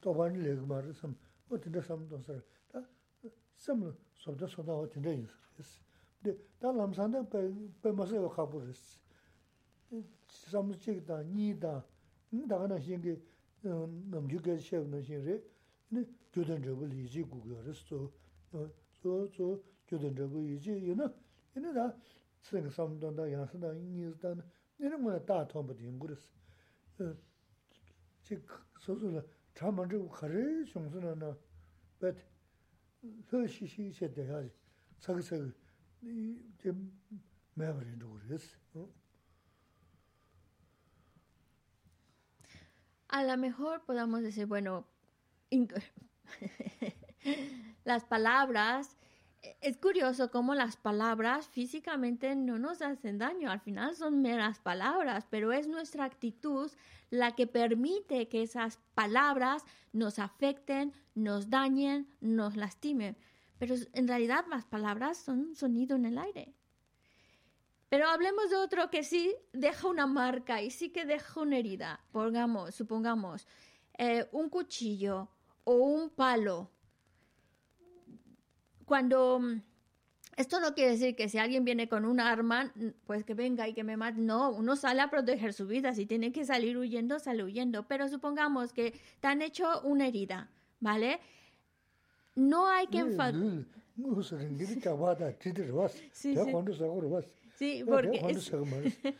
[0.00, 1.16] tō pā nī lē kī mā rē sām,
[1.50, 2.84] wā tindā sām tō sā rē, tā
[3.66, 3.92] sām lō
[4.24, 7.44] sōp tā sō tā wā tindā yin sā rē sī, tā lām sā tā
[7.82, 10.02] pē mā sā wā khā pō rē sī,
[10.48, 11.76] sām chē tā, nī tā,
[12.32, 13.14] nī tā kā nā shēng kē,
[14.12, 15.36] nām jū kē shē nā shēng rē,
[15.93, 18.11] 네 교단 저걸 이지 구겨랬어.
[18.51, 21.11] 어저저 교단 저거 이지 이나
[21.55, 21.95] 이나
[22.41, 24.35] 생각 삼도다 양스다 인스다
[24.77, 26.31] 이런 거는 다 통보된 거랬어.
[26.99, 27.15] 어,
[28.21, 28.45] 즉
[28.79, 29.21] 소소라
[29.53, 31.37] 잠만 좀 가래 정선하나
[31.99, 32.15] በት
[33.29, 34.51] 서시시 세대야지
[34.99, 35.53] 사그사그
[36.01, 36.91] 이좀
[37.55, 38.57] 매버린 거랬어.
[38.75, 38.89] 어?
[43.11, 44.92] A lo mejor podamos decir, bueno, in-
[47.84, 48.96] las palabras,
[49.60, 55.26] es curioso cómo las palabras físicamente no nos hacen daño, al final son meras palabras,
[55.30, 56.70] pero es nuestra actitud
[57.10, 63.16] la que permite que esas palabras nos afecten, nos dañen, nos lastimen.
[63.58, 66.54] Pero en realidad las palabras son un sonido en el aire.
[67.88, 72.00] Pero hablemos de otro que sí deja una marca y sí que deja una herida.
[72.10, 73.46] Pongamos, supongamos,
[73.96, 75.28] eh, un cuchillo
[75.64, 76.70] o un palo.
[78.84, 79.62] Cuando mm,
[80.36, 82.72] esto no quiere decir que si alguien viene con un arma,
[83.06, 84.20] pues que venga y que me mate.
[84.20, 85.94] No, uno sale a proteger su vida.
[85.94, 87.86] Si tiene que salir huyendo, sale huyendo.
[87.86, 90.50] Pero supongamos que te han hecho una herida,
[90.80, 91.20] ¿vale?
[92.34, 93.34] No hay que enfadar.
[96.12, 96.50] Sí, sí.
[97.56, 98.18] sí, porque...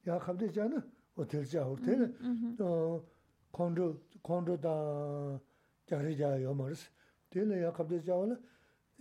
[0.08, 0.82] 야, 갑자기잖아.
[1.16, 2.16] 호텔 자 호텔.
[2.60, 3.04] 어,
[3.52, 5.40] 콘도 콘도다
[5.86, 6.90] 자리자 요머스.
[7.30, 8.36] 되네 야 갑자기 자올라.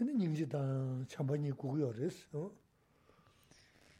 [0.00, 2.28] 이 닝지다 참반이 구구요레스.
[2.36, 2.50] 어.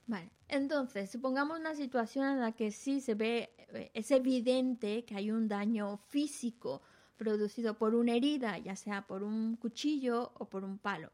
[0.06, 5.16] Vale, entonces, supongamos una situación en la que sí se ve, eh, es evidente que
[5.16, 6.82] hay un daño físico
[7.16, 11.12] producido por una herida, ya sea por un cuchillo o por un palo.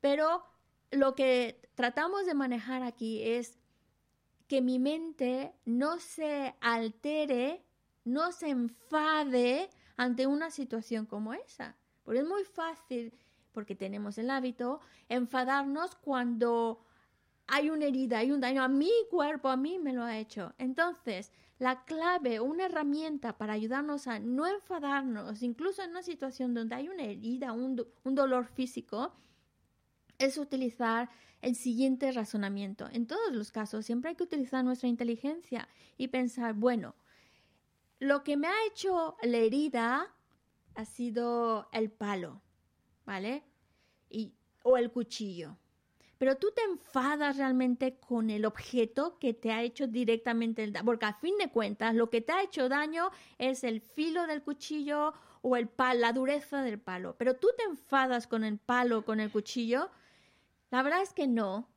[0.00, 0.44] Pero
[0.90, 3.58] lo que tratamos de manejar aquí es
[4.46, 7.66] que mi mente no se altere,
[8.04, 11.76] no se enfade ante una situación como esa.
[12.02, 13.12] Porque es muy fácil,
[13.52, 16.87] porque tenemos el hábito, enfadarnos cuando
[17.48, 20.54] hay una herida, hay un daño a mi cuerpo, a mí me lo ha hecho.
[20.58, 26.76] Entonces, la clave, una herramienta para ayudarnos a no enfadarnos, incluso en una situación donde
[26.76, 29.12] hay una herida, un, do- un dolor físico,
[30.18, 31.10] es utilizar
[31.42, 32.88] el siguiente razonamiento.
[32.92, 36.94] En todos los casos, siempre hay que utilizar nuestra inteligencia y pensar, bueno,
[38.00, 40.14] lo que me ha hecho la herida
[40.74, 42.42] ha sido el palo,
[43.04, 43.44] ¿vale?
[44.10, 45.56] Y, o el cuchillo.
[46.18, 50.84] Pero tú te enfadas realmente con el objeto que te ha hecho directamente el daño,
[50.84, 54.42] porque a fin de cuentas lo que te ha hecho daño es el filo del
[54.42, 57.14] cuchillo o el la dureza del palo.
[57.16, 59.90] Pero tú te enfadas con el palo, con el cuchillo.
[60.70, 61.68] La verdad es que no.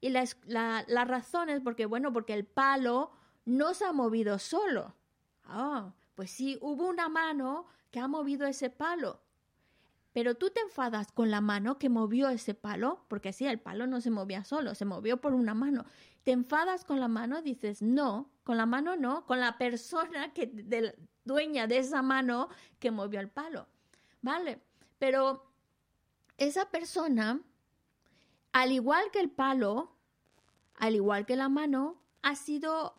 [0.00, 3.10] Y la, la, la razón es porque, bueno, porque el palo
[3.44, 4.94] no se ha movido solo.
[5.44, 9.20] Ah, pues sí, hubo una mano que ha movido ese palo.
[10.18, 13.86] Pero tú te enfadas con la mano que movió ese palo, porque sí, el palo
[13.86, 15.84] no se movía solo, se movió por una mano.
[16.24, 20.48] Te enfadas con la mano, dices, no, con la mano no, con la persona que
[20.48, 22.48] del- dueña de esa mano
[22.80, 23.68] que movió el palo.
[24.20, 24.60] ¿Vale?
[24.98, 25.52] Pero
[26.36, 27.40] esa persona,
[28.50, 29.92] al igual que el palo,
[30.74, 32.96] al igual que la mano, ha sido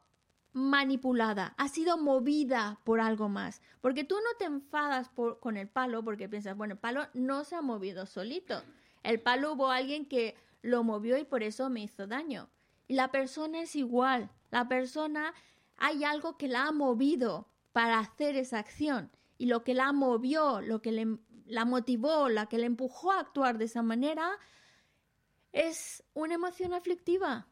[0.54, 3.62] manipulada, ha sido movida por algo más.
[3.82, 7.43] Porque tú no te enfadas por- con el palo porque piensas, bueno, el palo no
[7.43, 8.64] se ha movido solito.
[9.04, 12.50] El palo hubo alguien que lo movió y por eso me hizo daño.
[12.88, 14.32] Y la persona es igual.
[14.50, 15.34] La persona,
[15.78, 19.12] hay algo que la ha movido para hacer esa acción.
[19.38, 23.20] Y lo que la movió, lo que le, la motivó, la que le empujó a
[23.20, 24.32] actuar de esa manera,
[25.52, 27.47] es una emoción aflictiva.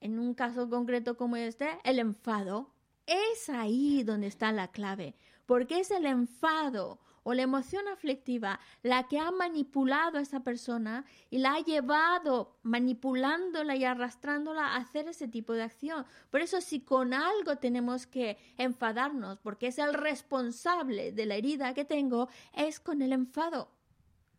[0.00, 2.72] En un caso concreto como este, el enfado.
[3.06, 9.08] Es ahí donde está la clave, porque es el enfado o la emoción aflictiva la
[9.08, 15.08] que ha manipulado a esa persona y la ha llevado manipulándola y arrastrándola a hacer
[15.08, 16.06] ese tipo de acción.
[16.30, 21.74] Por eso si con algo tenemos que enfadarnos, porque es el responsable de la herida
[21.74, 23.70] que tengo, es con el enfado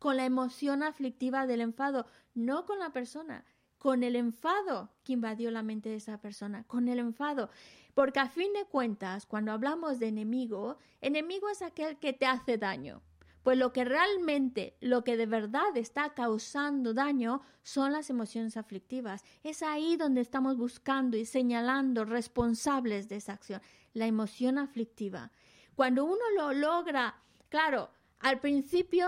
[0.02, 3.46] con la emoción aflictiva del enfado, no con la persona,
[3.82, 7.50] con el enfado que invadió la mente de esa persona, con el enfado.
[7.96, 12.60] Porque a fin de cuentas, cuando hablamos de enemigo, enemigo es aquel que te hace
[12.60, 13.02] daño.
[13.42, 19.24] Pues lo que realmente, lo que de verdad está causando daño son las emociones aflictivas.
[19.42, 23.64] Es ahí donde estamos buscando y señalando responsables de esa acción,
[23.94, 25.32] la emoción aflictiva.
[25.74, 27.16] Cuando uno lo logra,
[27.50, 29.08] claro, al principio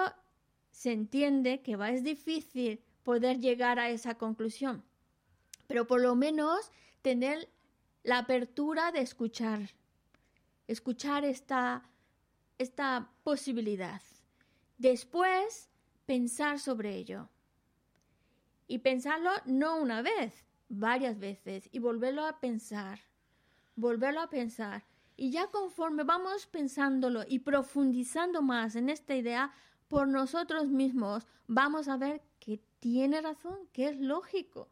[0.71, 4.83] se entiende que va, es difícil poder llegar a esa conclusión,
[5.67, 7.49] pero por lo menos tener
[8.03, 9.69] la apertura de escuchar,
[10.67, 11.89] escuchar esta,
[12.57, 14.01] esta posibilidad.
[14.77, 15.69] Después,
[16.05, 17.29] pensar sobre ello.
[18.67, 22.99] Y pensarlo no una vez, varias veces, y volverlo a pensar,
[23.75, 24.83] volverlo a pensar.
[25.15, 29.53] Y ya conforme vamos pensándolo y profundizando más en esta idea,
[29.87, 32.21] por nosotros mismos vamos a ver
[32.83, 34.67] tiene razón, que es lógico.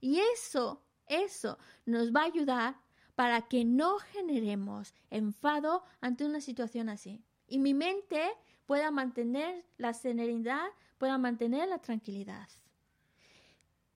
[0.00, 2.74] Y eso, eso nos va a ayudar
[3.14, 7.22] para que no generemos enfado ante una situación así.
[7.46, 8.20] Y mi mente
[8.66, 10.66] pueda mantener la serenidad,
[10.98, 12.48] pueda mantener la tranquilidad.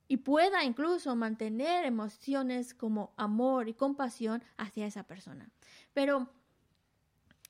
[0.06, 5.50] Y pueda incluso mantener emociones como amor y compasión hacia esa persona.
[5.92, 6.28] Pero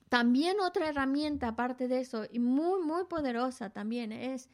[0.09, 4.49] también otra herramienta aparte de eso, y muy, muy poderosa también es,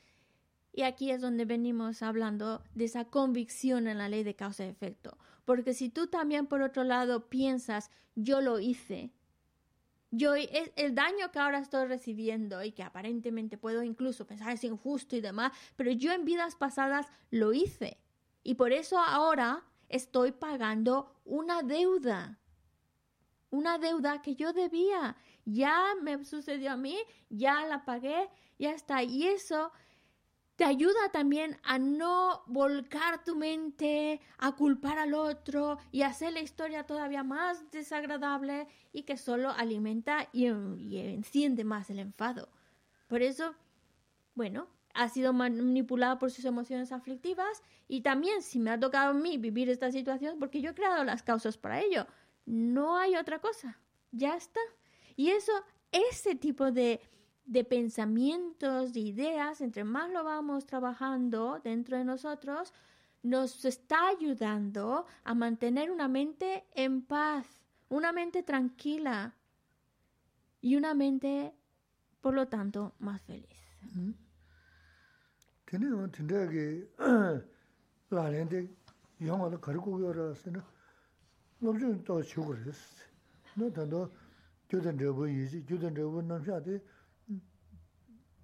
[0.76, 4.68] y aquí es donde venimos hablando de esa convicción en la ley de causa y
[4.68, 5.16] efecto.
[5.46, 9.10] Porque si tú también por otro lado piensas, yo lo hice,
[10.10, 14.64] yo es el daño que ahora estoy recibiendo y que aparentemente puedo incluso pensar es
[14.64, 17.96] injusto y demás, pero yo en vidas pasadas lo hice
[18.42, 22.38] y por eso ahora estoy pagando una deuda.
[23.48, 25.16] Una deuda que yo debía.
[25.46, 26.98] Ya me sucedió a mí,
[27.30, 29.02] ya la pagué, ya está.
[29.02, 29.72] Y eso
[30.56, 36.40] te ayuda también a no volcar tu mente, a culpar al otro y hacer la
[36.40, 42.48] historia todavía más desagradable y que solo alimenta y, enciende más el enfado.
[43.06, 43.54] Por eso,
[44.34, 49.14] bueno, ha sido manipulada por sus emociones aflictivas y también si me ha tocado a
[49.14, 52.06] mí vivir esta situación, porque yo he creado las causas para ello.
[52.46, 53.78] No hay otra cosa.
[54.10, 54.60] Ya está.
[55.16, 55.52] Y eso,
[55.92, 57.00] ese tipo de,
[57.46, 62.74] de pensamientos, de ideas, entre más lo vamos trabajando dentro de nosotros,
[63.22, 67.46] nos está ayudando a mantener una mente en paz,
[67.88, 69.34] una mente tranquila
[70.60, 71.54] y una mente,
[72.20, 73.48] por lo tanto, más feliz.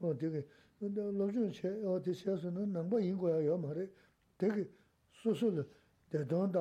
[0.00, 0.46] 어 되게
[0.78, 3.88] 근데 로준 체 어디 셰스는 넘버 인고야 요 말에
[4.36, 4.68] 되게
[5.10, 5.68] 수술
[6.10, 6.60] 대던다.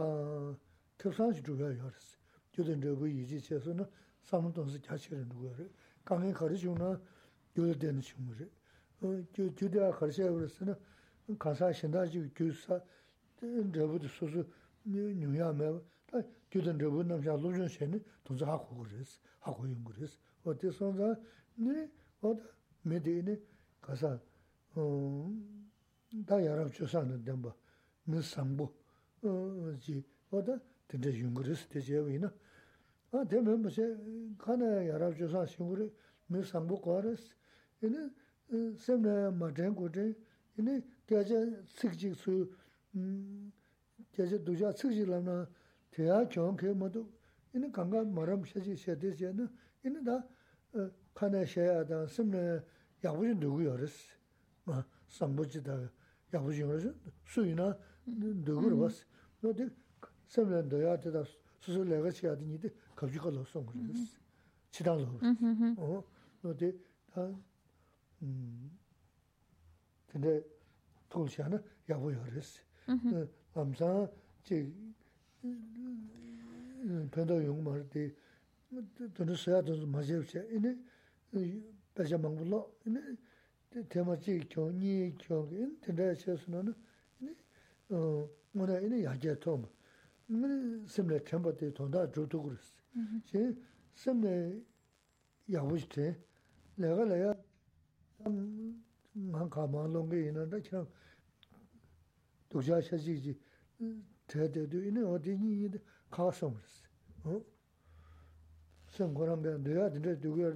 [0.98, 2.18] 특산시 주가 요르스
[2.52, 3.86] 저든 저거 이지 셰스는
[4.24, 5.70] 삼동스 자체를 누구를
[6.04, 7.00] 강에 가르치우나
[7.56, 8.50] 요르되는 식물이
[9.02, 9.24] 어
[9.56, 10.76] 주대가 가르쳐야 그랬으나
[11.38, 12.82] 가사 신다지 교사
[13.40, 14.44] 저부터 수수
[14.84, 16.20] 뉴야메 다
[16.50, 19.20] 교든 저부 남자 로준 셰는 동자 하고 그랬어.
[19.40, 20.18] 하고 용 그랬어.
[20.44, 21.16] 어디 손자
[21.56, 21.88] 네
[22.22, 22.42] 어디?
[22.88, 23.36] mē tē nē
[23.84, 24.16] kāsā
[26.28, 27.54] tā yārāb chūsā nā dāmbā
[28.12, 28.68] mē sāmbō
[29.84, 29.98] jī
[30.32, 30.60] wā tā
[30.92, 32.32] tēndā yungarīs tē chē wī na
[33.12, 33.88] ā tē mē mē chē
[34.44, 35.90] kā nā yārāb chūsā shīngarī
[36.32, 37.26] mē sāmbō kuwa rīs
[37.84, 38.08] inē
[38.86, 40.16] sēm nā mā tēng kō tēng
[40.62, 41.44] inē kia chē
[41.80, 42.38] cik chik sū
[44.16, 45.38] kia chē dūchā cik chik lām nā
[45.92, 47.04] tē yā kiong kē mā tō
[47.58, 49.50] inē kāngā mā rām shē chik shē tē chē na
[49.84, 50.18] inē tā
[51.18, 52.44] kānā shē yā tā sēm nā
[53.03, 53.95] ini da, kana shaya da, semne yabuji nugu yo res,
[54.65, 55.91] ma, sambuji da,
[56.33, 57.77] yabuji yo res, sui na,
[58.07, 59.07] nugu ro bas,
[59.41, 59.71] no de,
[60.27, 61.25] semne doya te da,
[61.61, 64.19] susu lega chiya di ni de, kabji ka lo song res,
[64.71, 65.77] chidang lo res.
[65.79, 66.05] 어,
[66.45, 66.73] 어디
[67.13, 67.29] 다
[68.23, 68.79] 음.
[70.07, 70.43] 근데
[71.09, 72.61] 통시하는 야부 열었어.
[72.87, 74.09] 그 암사
[74.43, 74.73] 제
[77.11, 78.15] 변도 용 말때
[79.15, 80.39] 또 써야 돼 맞을지.
[80.51, 80.77] 이네
[81.97, 83.01] 배자 망불로 이네
[83.89, 86.75] 테마지 교니 교인 근데 쳐서는
[87.21, 87.35] 이네
[87.91, 89.63] 어 뭐라 이네 야제 톰.
[90.27, 92.75] 뭐 심레 템버데 돈다 줘도 그랬어.
[93.27, 93.55] 제
[93.95, 94.61] 심레
[95.53, 96.17] 야부지
[96.77, 97.35] 내가 내가
[99.13, 100.87] 만 가만 롱게 있는데 참
[102.49, 103.39] 도자샤지지
[104.27, 105.71] 대대도 있는 어디니
[106.11, 106.55] 가서
[107.25, 107.43] 어
[108.89, 110.55] 생고람에 내가 근데 누구야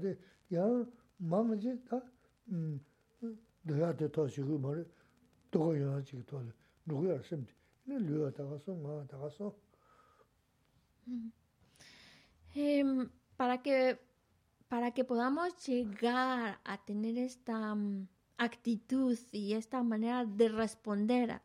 [11.08, 11.32] Mm-hmm.
[12.56, 18.08] Em, para que, podamos llegar a tener esta mm,
[18.38, 21.42] actitud y esta manera de responder,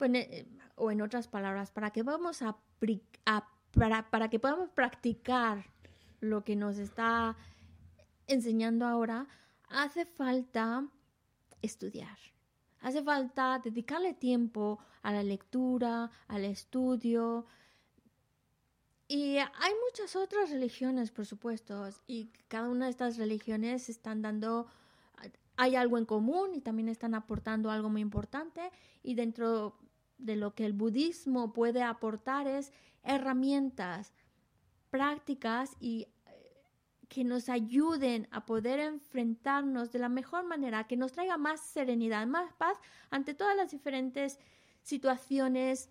[0.00, 0.46] eh,
[0.76, 2.40] o en otras palabras, para que podamos
[4.74, 5.64] practicar
[6.20, 7.36] lo que nos está
[8.30, 9.26] enseñando ahora,
[9.68, 10.86] hace falta
[11.62, 12.18] estudiar.
[12.80, 17.46] Hace falta dedicarle tiempo a la lectura, al estudio,
[19.10, 24.68] y hay muchas otras religiones, por supuesto, y cada una de estas religiones están dando,
[25.56, 28.70] hay algo en común y también están aportando algo muy importante,
[29.02, 29.76] y dentro
[30.18, 32.72] de lo que el budismo puede aportar es
[33.02, 34.12] herramientas
[34.90, 36.06] prácticas y
[37.10, 42.24] que nos ayuden a poder enfrentarnos de la mejor manera, que nos traiga más serenidad,
[42.28, 42.78] más paz
[43.10, 44.38] ante todas las diferentes
[44.82, 45.90] situaciones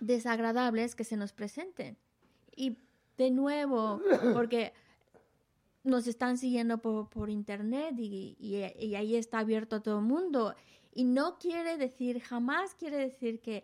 [0.00, 1.98] desagradables que se nos presenten.
[2.56, 2.78] Y
[3.18, 4.00] de nuevo,
[4.34, 4.72] porque
[5.84, 10.06] nos están siguiendo por, por internet y, y- y ahí está abierto a todo el
[10.06, 10.54] mundo.
[10.94, 13.62] Y no quiere decir, jamás quiere decir que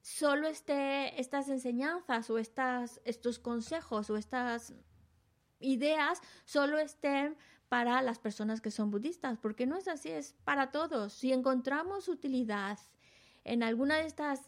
[0.00, 4.72] solo esté estas enseñanzas o estas, estos consejos o estas
[5.60, 7.36] ideas solo estén
[7.68, 11.12] para las personas que son budistas, porque no es así, es para todos.
[11.12, 12.78] Si encontramos utilidad
[13.44, 14.42] en alguna de estas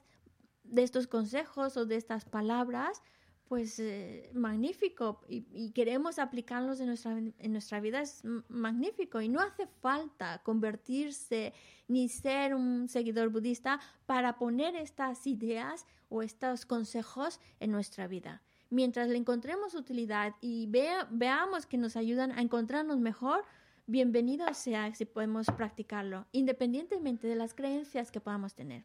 [0.68, 3.02] de estos consejos o de estas palabras,
[3.48, 9.28] pues eh, magnífico y, y queremos aplicarlos en nuestra, en nuestra vida es magnífico y
[9.28, 11.52] no hace falta convertirse
[11.86, 18.42] ni ser un seguidor budista para poner estas ideas o estos consejos en nuestra vida.
[18.70, 23.44] Mientras le encontremos utilidad y vea- veamos que nos ayudan a encontrarnos mejor,
[23.86, 28.84] bienvenido sea si podemos practicarlo, independientemente de las creencias que podamos tener.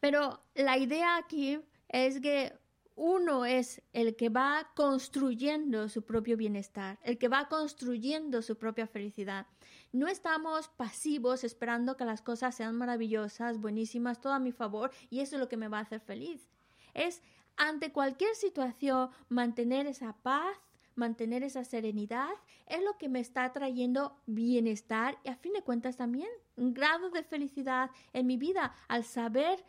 [0.00, 2.52] Pero la idea aquí es que
[2.96, 8.88] uno es el que va construyendo su propio bienestar, el que va construyendo su propia
[8.88, 9.46] felicidad.
[9.92, 15.20] No estamos pasivos esperando que las cosas sean maravillosas, buenísimas, todo a mi favor y
[15.20, 16.48] eso es lo que me va a hacer feliz.
[16.94, 17.22] Es
[17.58, 20.56] ante cualquier situación, mantener esa paz,
[20.94, 22.30] mantener esa serenidad,
[22.66, 27.10] es lo que me está trayendo bienestar y a fin de cuentas también un grado
[27.10, 29.64] de felicidad en mi vida al saber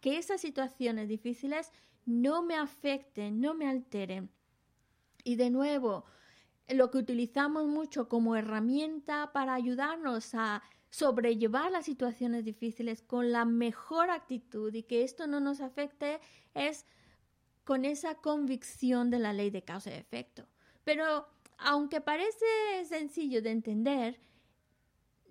[0.00, 1.72] que esas situaciones difíciles
[2.04, 4.30] no me afecten, no me alteren.
[5.24, 6.04] Y de nuevo,
[6.68, 13.44] lo que utilizamos mucho como herramienta para ayudarnos a sobrellevar las situaciones difíciles con la
[13.44, 16.20] mejor actitud y que esto no nos afecte
[16.54, 16.86] es
[17.64, 20.46] con esa convicción de la ley de causa y efecto.
[20.84, 21.26] Pero
[21.58, 22.46] aunque parece
[22.86, 24.20] sencillo de entender,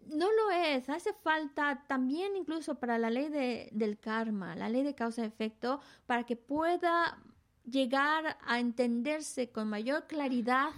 [0.08, 0.90] no lo es.
[0.90, 5.28] Hace falta también incluso para la ley de, del karma, la ley de causa y
[5.28, 7.22] efecto, para que pueda
[7.66, 10.72] llegar a entenderse con mayor claridad,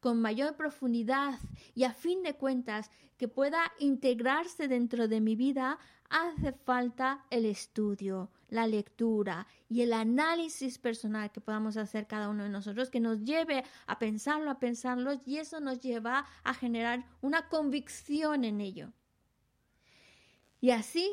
[0.00, 1.38] con mayor profundidad
[1.74, 5.78] y a fin de cuentas que pueda integrarse dentro de mi vida,
[6.08, 12.44] hace falta el estudio, la lectura y el análisis personal que podamos hacer cada uno
[12.44, 17.04] de nosotros, que nos lleve a pensarlo, a pensarlo, y eso nos lleva a generar
[17.20, 18.92] una convicción en ello.
[20.60, 21.10] Y así,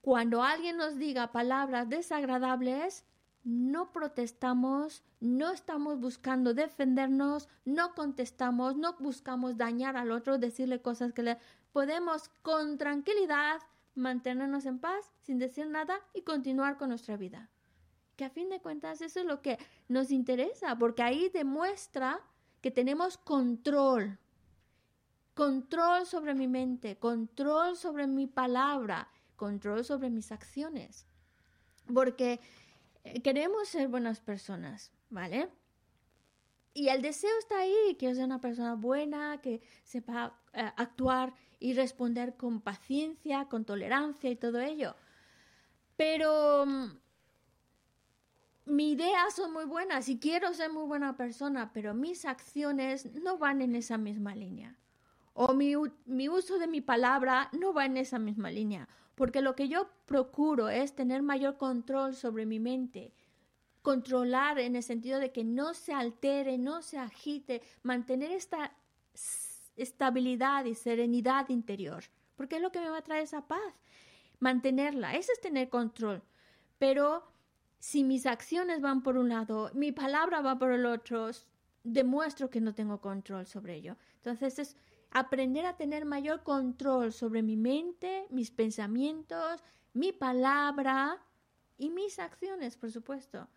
[0.00, 3.04] cuando alguien nos diga palabras desagradables,
[3.46, 11.12] no protestamos, no estamos buscando defendernos, no contestamos, no buscamos dañar al otro, decirle cosas
[11.12, 11.38] que le
[11.72, 13.60] podemos con tranquilidad
[13.96, 17.50] mantenernos en paz sin decir nada y continuar con nuestra vida.
[18.14, 22.20] Que a fin de cuentas eso es lo que nos interesa, porque ahí demuestra
[22.60, 24.18] que tenemos control,
[25.34, 31.06] control sobre mi mente, control sobre mi palabra, control sobre mis acciones.
[31.92, 32.40] Porque
[33.04, 35.48] eh, queremos ser buenas personas, ¿vale?
[36.74, 41.74] Y el deseo está ahí, que sea una persona buena, que sepa eh, actuar y
[41.74, 44.94] responder con paciencia, con tolerancia y todo ello.
[45.96, 46.98] Pero mm,
[48.66, 53.38] mis ideas son muy buenas y quiero ser muy buena persona, pero mis acciones no
[53.38, 54.76] van en esa misma línea.
[55.34, 55.74] O mi,
[56.06, 58.88] mi uso de mi palabra no va en esa misma línea.
[59.14, 63.14] Porque lo que yo procuro es tener mayor control sobre mi mente,
[63.80, 68.76] controlar en el sentido de que no se altere, no se agite, mantener esta
[69.76, 72.04] estabilidad y serenidad interior,
[72.36, 73.74] porque es lo que me va a traer esa paz.
[74.38, 76.22] Mantenerla, eso es tener control.
[76.78, 77.24] Pero
[77.78, 81.30] si mis acciones van por un lado, mi palabra va por el otro,
[81.84, 83.96] demuestro que no tengo control sobre ello.
[84.16, 84.76] Entonces es
[85.10, 89.62] aprender a tener mayor control sobre mi mente, mis pensamientos,
[89.92, 91.22] mi palabra
[91.78, 93.48] y mis acciones, por supuesto.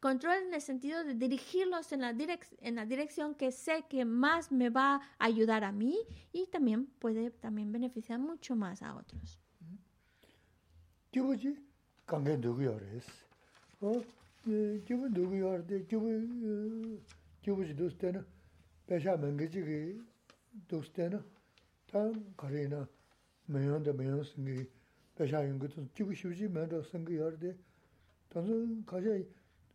[0.00, 4.50] Control en el sentido de dirigirlos en la, en la dirección que sé que más
[4.50, 5.94] me va a ayudar a mí
[6.32, 9.38] y también puede también beneficiar mucho más a otros.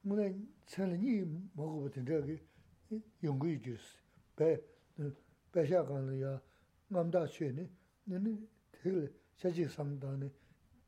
[0.05, 0.37] 문에
[0.67, 2.39] 천이 먹어 버튼 저기
[3.23, 3.81] 연구해 주스.
[4.35, 4.61] 배
[5.51, 6.39] 배샤간이야
[6.89, 7.67] 남다 쉐니
[8.05, 10.29] 너는 되게 자지 상담에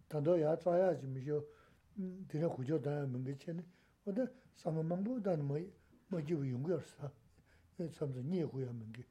[0.08, 1.44] 단도야 짜야지 미쇼
[2.28, 3.60] 되게 구조다 문제체니
[4.06, 4.22] 어디
[4.56, 5.58] 사망망보다는 뭐
[6.10, 7.12] 뭐지고 연구였어.
[7.94, 9.04] 참서 니 후야면 게.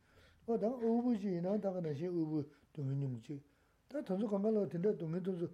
[0.47, 3.43] 어다 오부지나 다가나시 오부 동행용지.
[3.89, 5.49] 다 던서 간발로 된다 동행 던서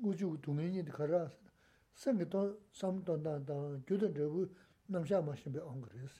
[0.00, 1.32] 우주 동행이 가라.
[1.94, 4.46] sengi tō sam tō nā tā gyūdō rību
[4.94, 6.14] namshā ma shimbi āngarīs.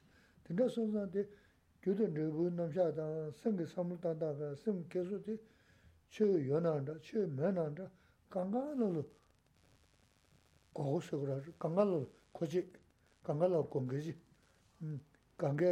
[0.46, 1.24] Tindā sōnsā tī
[1.84, 3.06] gyūdō rību namshā tā
[3.42, 5.38] sengi sam tā tā kā sengi kēsū tī
[6.10, 7.86] chē yō nā rā, chē mē nā rā,
[8.34, 9.02] kāngā lō lō
[10.74, 12.00] gōgō sō rā rā, kāngā lō
[12.34, 12.64] kōchī,
[13.26, 14.14] kāngā lō gōngi jī,
[15.38, 15.70] kāngā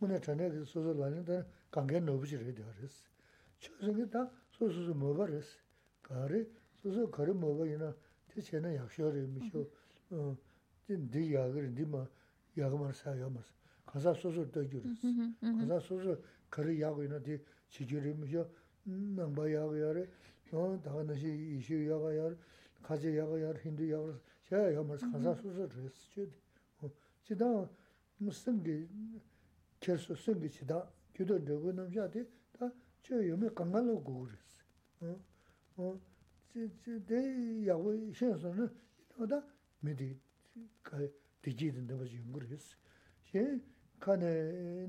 [0.00, 2.98] mūne chāne kī sō sō lāni tā kāngā nōbu jī rī dā rīs.
[3.62, 4.26] Chē sengi tā
[4.58, 5.54] sō sō sō mōba rīs,
[6.02, 6.42] kā rī
[6.82, 7.78] sō sō kā rī mōba yī
[8.38, 9.66] tī chē na yakshio rī mī shio,
[10.86, 12.06] dī yāgā rī, dī mā
[12.54, 13.54] yāgā mā rī sā yā mā sā,
[13.90, 15.10] kāsā sōsō tō gyū rī sā,
[15.42, 16.14] kāsā sōsō
[16.54, 17.38] kārī yāgā yī na dī
[17.74, 18.46] chī gyū rī mī shio,
[18.86, 20.04] nāmbā yāgā yā rī,
[20.52, 22.36] dhā na shī yīshī yāgā yā rī,
[22.86, 26.06] kāchī yāgā yā rī, hindu yāgā rī, shā yā mā rī, kāsā sōsō rī sā
[26.14, 26.92] chū dī.
[27.26, 27.50] Chī dā
[28.22, 28.76] mā sāngi,
[29.82, 30.78] kēr sō sāngi chī dā,
[31.16, 32.22] gyū tō rī gu nām shā dī,
[32.54, 32.70] dā
[33.02, 35.90] chū yō mī kāngā lō gu rī sā.
[36.54, 37.20] dē
[37.66, 38.66] yāgu shēn sō nā,
[39.20, 39.40] oda
[39.84, 40.08] mē dī
[40.82, 40.98] kā
[41.44, 42.76] dī jī dī dāba jī yungur yus.
[43.30, 43.60] Shēn
[44.00, 44.32] kā nē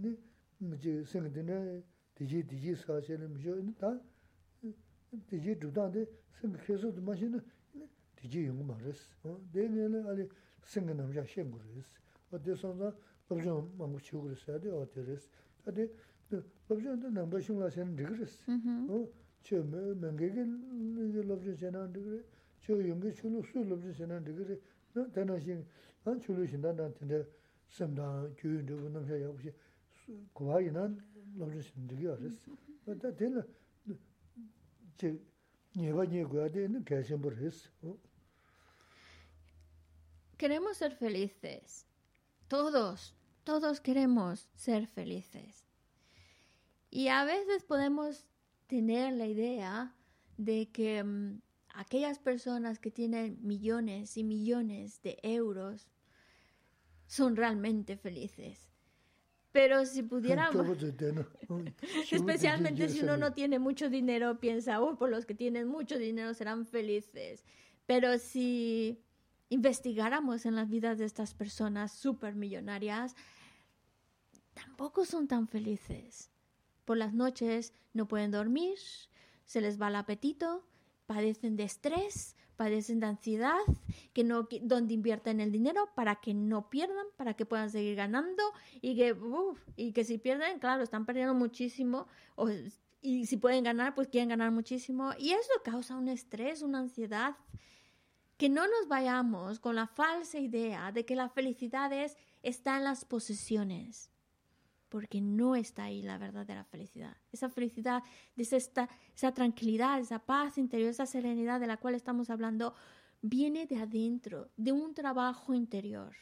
[0.03, 0.13] nē
[0.69, 1.59] mē jī sēng dī nē
[2.17, 3.91] dī jī dī jī sā shē nē mē shō nē tā
[5.29, 6.05] dī jī dhū tā dē
[6.39, 7.43] sēng kē sō dī mā shē nē
[8.19, 9.03] dī jī yungu mā rēs.
[9.53, 10.29] Dē nē nē ā dī
[10.65, 11.93] sēng nā mē shē ngur yus.
[12.31, 12.93] O dē sō nā
[13.29, 15.25] bāb zhōng mā ngu chī gu rēs, ā dē o dē rēs.
[15.67, 15.85] Ā dē
[16.31, 18.35] bāb zhōng dā nā mbā shūng lā shē nē rī gu rēs.
[19.45, 20.43] chö mēngēgē
[21.29, 22.19] lōbchō chēnān tīgirī,
[22.65, 24.55] chö yōnggē chūlū sū lōbchō chēnān tīgirī,
[25.15, 25.63] tēnā shīng,
[26.05, 27.23] nā chūlū tēndē
[28.95, 29.15] nāmshā
[40.37, 41.85] Queremos ser felices.
[42.47, 43.13] Todos,
[43.43, 45.65] todos queremos ser felices.
[46.89, 48.25] Y a veces podemos
[48.69, 49.95] tener la idea
[50.37, 51.41] de que mm,
[51.73, 55.89] aquellas personas que tienen millones y millones de euros
[57.07, 58.69] son realmente felices.
[59.51, 60.67] Pero si pudiéramos,
[62.11, 66.35] especialmente si uno no tiene mucho dinero, piensa, oh, por los que tienen mucho dinero
[66.35, 67.43] serán felices.
[67.87, 69.01] Pero si
[69.49, 73.15] investigáramos en las vidas de estas personas supermillonarias,
[74.53, 76.29] tampoco son tan felices.
[76.89, 78.79] Por las noches no pueden dormir,
[79.45, 80.65] se les va el apetito,
[81.05, 83.59] padecen de estrés, padecen de ansiedad,
[84.11, 88.41] que no, donde invierten el dinero para que no pierdan, para que puedan seguir ganando
[88.81, 92.49] y que, uf, y que si pierden, claro, están perdiendo muchísimo o,
[93.03, 97.35] y si pueden ganar, pues quieren ganar muchísimo y eso causa un estrés, una ansiedad.
[98.37, 102.85] Que no nos vayamos con la falsa idea de que la felicidad es, está en
[102.85, 104.09] las posesiones
[104.89, 107.15] porque no está ahí la verdadera felicidad.
[107.31, 108.03] Esa felicidad,
[108.35, 112.73] esa, esta- esa tranquilidad, esa paz interior, esa serenidad de la cual estamos hablando,
[113.21, 116.15] viene de adentro, de un trabajo interior.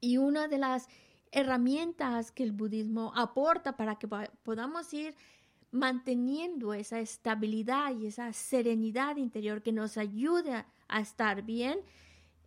[0.00, 0.88] Y una de las
[1.32, 5.14] herramientas que el budismo aporta para que po- podamos ir
[5.70, 11.78] manteniendo esa estabilidad y esa serenidad interior que nos ayude a, estar bien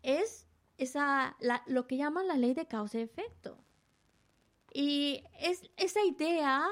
[0.02, 1.38] es esa,
[1.68, 3.58] lo que llaman la ley de causa y efecto.
[4.74, 6.66] Y es, esa idea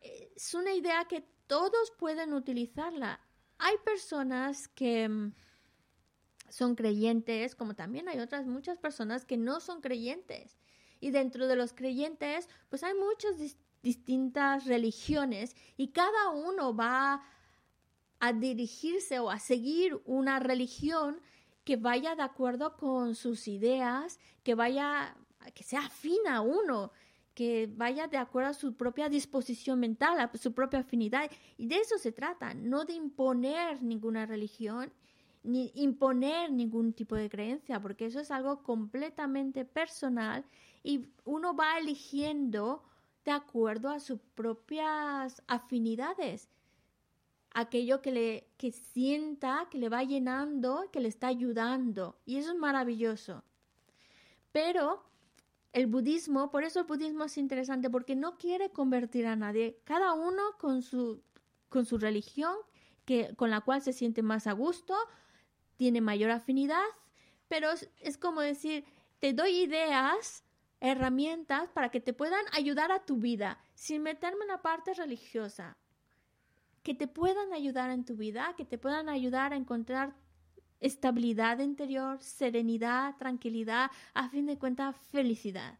[0.00, 3.20] eh, es una idea que todos pueden utilizarla.
[3.58, 5.32] Hay personas que mm,
[6.48, 10.58] son creyentes, como también hay otras muchas personas que no son creyentes.
[11.00, 17.22] Y dentro de los creyentes, pues hay muchas dis- distintas religiones y cada uno va
[18.20, 21.20] a dirigirse o a seguir una religión
[21.64, 25.16] que vaya de acuerdo con sus ideas, que vaya,
[25.54, 26.92] que sea afín a uno,
[27.34, 31.30] que vaya de acuerdo a su propia disposición mental, a su propia afinidad.
[31.56, 34.92] Y de eso se trata, no de imponer ninguna religión,
[35.44, 40.44] ni imponer ningún tipo de creencia, porque eso es algo completamente personal
[40.82, 42.82] y uno va eligiendo
[43.24, 46.48] de acuerdo a sus propias afinidades.
[47.52, 52.18] Aquello que le que sienta que le va llenando que le está ayudando.
[52.26, 53.42] Y eso es maravilloso.
[54.52, 55.02] Pero
[55.78, 60.12] el budismo por eso el budismo es interesante porque no quiere convertir a nadie cada
[60.12, 61.22] uno con su
[61.68, 62.54] con su religión
[63.04, 64.94] que con la cual se siente más a gusto
[65.76, 66.84] tiene mayor afinidad
[67.48, 68.84] pero es, es como decir
[69.20, 70.44] te doy ideas
[70.80, 75.76] herramientas para que te puedan ayudar a tu vida sin meterme en la parte religiosa.
[76.82, 80.14] Que te puedan ayudar en tu vida, que te puedan ayudar a encontrar
[80.80, 85.78] estabilidad interior, serenidad, tranquilidad, a fin de cuentas felicidad.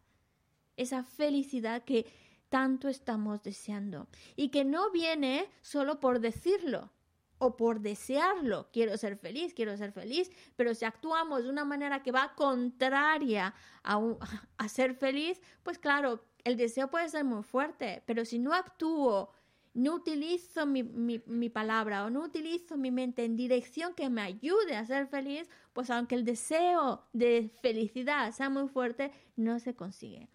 [0.77, 2.07] Esa felicidad que
[2.49, 6.91] tanto estamos deseando y que no viene solo por decirlo
[7.39, 8.69] o por desearlo.
[8.73, 13.55] Quiero ser feliz, quiero ser feliz, pero si actuamos de una manera que va contraria
[13.83, 14.01] a,
[14.59, 19.31] a ser feliz, pues claro, el deseo puede ser muy fuerte, pero si no actúo
[19.75, 24.77] no utilizo mi, mi, palabra o no utilizo mi mente en dirección que me ayude
[24.77, 30.29] a ser feliz, pues aunque el deseo de felicidad sea muy fuerte, no se consigue.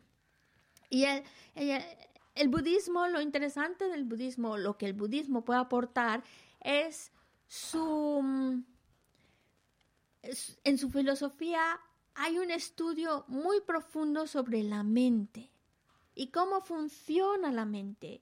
[0.90, 1.24] Y el,
[2.36, 6.24] el, budismo, lo interesante del budismo, lo que el budismo puede aportar
[6.62, 7.12] es
[7.48, 8.64] su...
[10.64, 11.82] En su filosofía
[12.16, 15.52] hay un estudio muy profundo sobre la mente
[16.16, 18.22] y cómo funciona la mente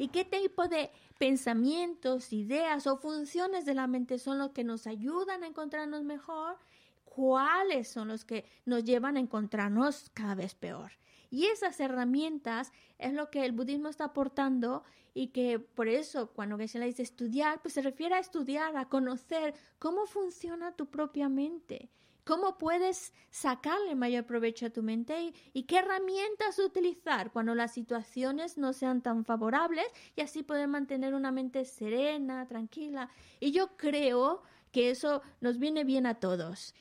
[0.00, 4.86] y qué tipo de pensamientos, ideas o funciones de la mente son los que nos
[4.86, 6.56] ayudan a encontrarnos mejor,
[7.04, 10.92] cuáles son los que nos llevan a encontrarnos cada vez peor.
[11.28, 16.56] Y esas herramientas es lo que el budismo está aportando y que por eso cuando
[16.56, 21.90] Geshe-la dice estudiar, pues se refiere a estudiar, a conocer cómo funciona tu propia mente,
[22.30, 28.56] cómo puedes sacarle mayor provecho a tu mente y, qué herramientas utilizar cuando las situaciones
[28.56, 33.10] no sean tan favorables y así poder mantener una mente serena, tranquila.
[33.40, 36.72] Y yo creo que eso nos viene bien a todos.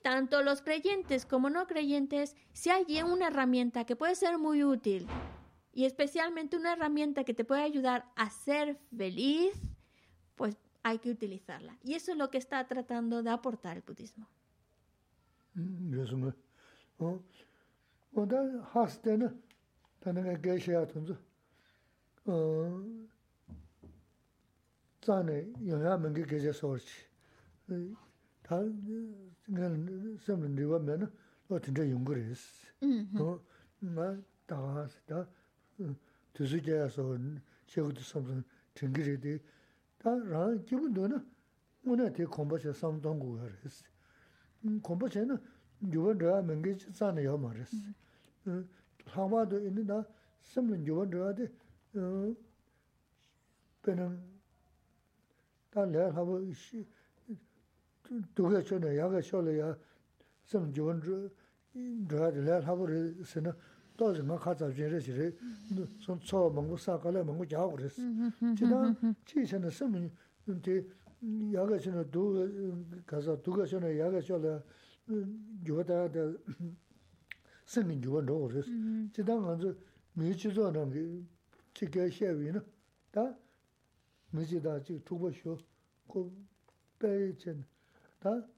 [0.00, 5.06] Tanto los creyentes como no creyentes, si hay una herramienta que puede ser muy útil
[5.70, 9.52] y especialmente una herramienta que te puede ayudar a ser feliz,
[10.34, 11.76] pues hay que utilizarla.
[11.84, 14.26] Y eso es lo que está tratando de aportar el budismo.
[15.58, 16.32] 요즘은
[16.98, 17.22] 어
[18.10, 18.36] 뭐다
[18.72, 19.42] 하스 때는
[20.00, 21.18] 다른가 계셔야 된다
[22.26, 22.82] 어
[25.00, 27.96] 전에 영화면 게 계셔서 그렇지
[28.42, 28.58] 다
[29.44, 31.12] 그냥 셈은 리와면
[31.48, 32.66] 어떤데 연구레스
[33.80, 35.28] 어나 다가다
[36.32, 37.18] 두스게서
[37.66, 38.44] 제고도 섬선
[38.74, 39.40] 등기리디
[39.98, 41.26] 다 라는 기분도는
[41.82, 43.84] 뭐나 대 공부해서 삼동고 그랬어
[44.82, 45.34] 공부 전에
[45.92, 47.76] 요번 저야 맹게 산에 요 말했어.
[49.06, 50.04] 상마도 있는다.
[50.40, 51.50] 심은 요번 저한테
[51.94, 52.34] 어
[53.80, 54.20] 그는
[55.70, 56.86] 달래 하고 시
[58.34, 59.76] 두개 전에 야가 쇼래야
[60.44, 62.86] 심 요번 저 저한테 하고
[63.24, 63.52] 쓰는
[63.96, 65.32] 도저 뭐 가자 저래 저래
[66.00, 68.00] 손초 먹고 사가래 먹고 자고 그랬어.
[68.56, 70.10] 지난 치선에 심은
[70.44, 70.82] 근데
[71.20, 74.62] yaga shina du kasa duga shina yaga shola
[75.64, 76.32] yuwa daya da
[77.64, 78.66] sengin yuwa ndogo res.
[79.12, 79.76] Chida nganzu
[80.14, 81.26] mi chizo nangi
[81.74, 82.64] chikya shewi na
[83.12, 83.36] da
[84.32, 85.58] mi chida chik tukwa shio
[86.06, 86.30] ko
[87.00, 87.64] bayi chen
[88.20, 88.48] da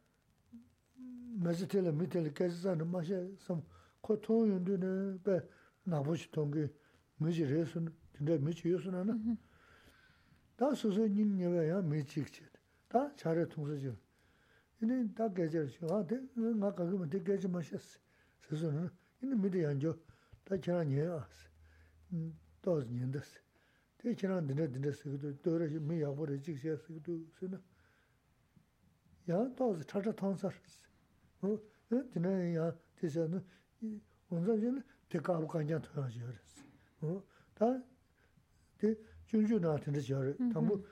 [1.39, 3.63] mezi tila mi tila kasi zana ma she sam
[4.03, 5.41] ko tong yundu na bayi
[5.85, 6.69] nabu shi tongi
[7.19, 9.17] mi chi resu na, tinda mi chi yosu na na.
[10.57, 12.50] Da susu nying nyewa ya mi chik che.
[12.90, 13.96] 다 잘해 통서죠
[14.82, 16.20] 이제 다 계절 저 돼.
[16.36, 18.00] 나 가면 돼 계절 마셨어
[18.42, 18.90] 소소는
[19.22, 19.98] 이제 미리 안죠
[20.44, 21.28] 다 지나냐
[22.14, 23.40] 음 도스 년데스
[23.98, 27.62] 대 지난 드네 드네스 그도 도르지 미 야보를 직시했어 그도 쓰나
[29.30, 30.50] 야 도스 차차 통서
[31.42, 31.60] 어
[32.12, 33.44] 드네 야 대서는
[34.30, 36.66] 원자는 대가고 가냐 도야지 그랬어
[37.02, 37.82] 어다
[39.28, 40.84] junju na tanda chari, tambu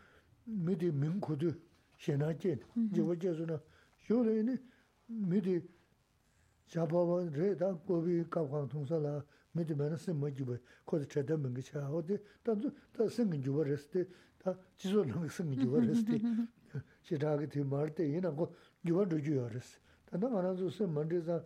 [0.45, 1.53] midi ming kudu
[1.98, 2.92] xena che, mm-hmm.
[2.92, 3.60] jiwa che su na,
[3.96, 4.60] xio le ini,
[5.06, 5.60] mi di
[6.66, 11.62] xabawa re da gobi kapkaan tongsa la, mi di mena sima jiwa, koda chayda mingi
[11.62, 16.04] cha, o di, tanzu, ta singi jiwa resi di, ta jizo nang singi jiwa resi
[16.04, 16.82] di, mm-hmm.
[17.02, 19.78] xiragi ti mara di, ina ko jiwa ruju ya resi.
[20.04, 21.44] Tanda ana zu sim mandi zang,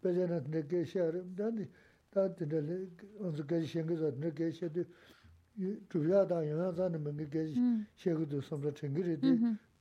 [0.00, 1.66] peja na tine ke xa, tanda,
[2.10, 4.86] ta tine le, anzu gaji xengi za tine ke xa di,
[5.58, 7.64] rūyā dā yōyā zāni mēngi gēji
[8.02, 9.32] shēgu dō sōmbra chēngi rī dī,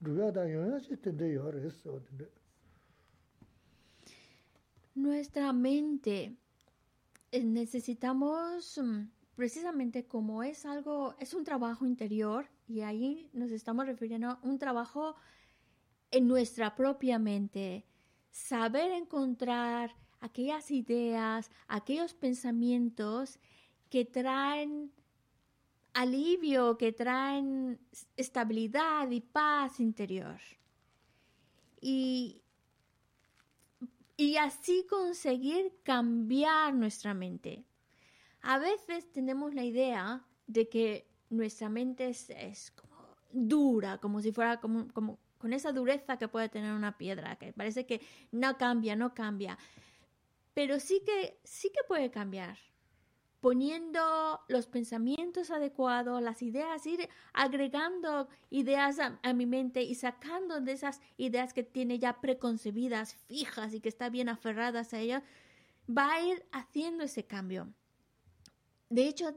[0.05, 2.29] rūyā dā yōyā chī tēndē yō rī sō tēndē.
[4.95, 6.35] Nuestra mente
[7.31, 13.87] eh, necesitamos mm, precisamente como es algo, es un trabajo interior y ahí nos estamos
[13.87, 15.15] refiriendo a un trabajo
[16.11, 17.85] en nuestra propia mente,
[18.29, 23.39] saber encontrar aquellas ideas, aquellos pensamientos
[23.89, 24.91] que traen
[25.93, 27.79] alivio, que traen
[28.17, 30.39] estabilidad y paz interior.
[31.81, 32.41] Y,
[34.17, 37.65] y así conseguir cambiar nuestra mente.
[38.41, 42.93] A veces tenemos la idea de que nuestra mente es, es como
[43.31, 47.53] dura, como si fuera como, como con esa dureza que puede tener una piedra, que
[47.53, 49.57] parece que no cambia, no cambia.
[50.53, 52.57] Pero sí que, sí que puede cambiar
[53.43, 60.71] poniendo los pensamientos adecuados, las ideas, ir agregando ideas a, mi mente y sacando de
[60.71, 65.23] esas ideas que tiene ya preconcebidas, fijas y que está bien aferradas a ellas,
[65.89, 67.67] va a ir haciendo ese cambio.
[68.89, 69.35] De hecho,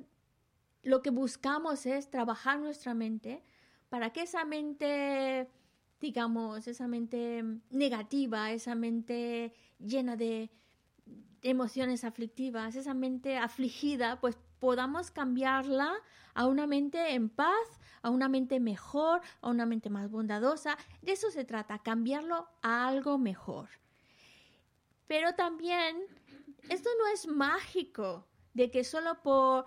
[0.84, 3.42] lo que buscamos es trabajar nuestra mente
[3.88, 5.48] para que esa mente,
[6.00, 10.48] digamos, esa mente negativa, esa mente llena de
[11.50, 15.92] emociones aflictivas, esa mente afligida, pues podamos cambiarla
[16.34, 20.76] a una mente en paz, a una mente mejor, a una mente más bondadosa.
[21.02, 23.68] De eso se trata, cambiarlo a algo mejor.
[25.06, 25.96] Pero también,
[26.68, 29.66] esto no es mágico, de que solo por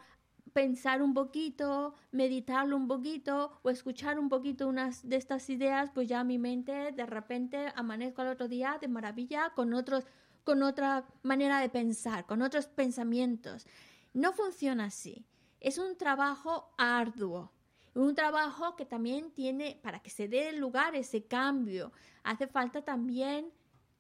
[0.51, 6.09] pensar un poquito, meditarlo un poquito o escuchar un poquito unas de estas ideas, pues
[6.09, 10.05] ya mi mente de repente amanezco al otro día de maravilla con otros
[10.49, 13.67] con otra manera de pensar, con otros pensamientos.
[14.15, 15.27] No funciona así.
[15.59, 17.51] Es un trabajo arduo,
[17.93, 21.91] un trabajo que también tiene, para que se dé lugar ese cambio,
[22.23, 23.53] hace falta también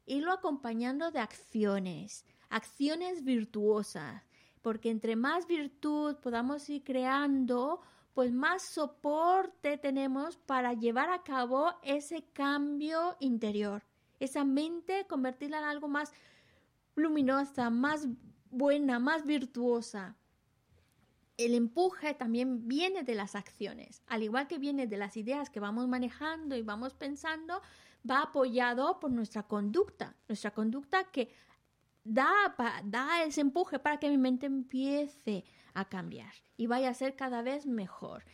[0.07, 4.23] irlo acompañando de acciones, acciones virtuosas,
[4.63, 7.79] porque entre más virtud podamos ir creando,
[8.15, 13.83] pues más soporte tenemos para llevar a cabo ese cambio interior.
[14.19, 16.11] Esa mente, convertirla en algo más
[16.99, 18.07] luminosa, más
[18.49, 20.15] buena, más virtuosa.
[21.37, 25.59] El empuje también viene de las acciones, al igual que viene de las ideas que
[25.59, 27.61] vamos manejando y vamos pensando,
[28.09, 31.33] va apoyado por nuestra conducta, nuestra conducta que
[32.03, 37.15] da, da ese empuje para que mi mente empiece a cambiar y vaya a ser
[37.15, 38.25] cada vez mejor.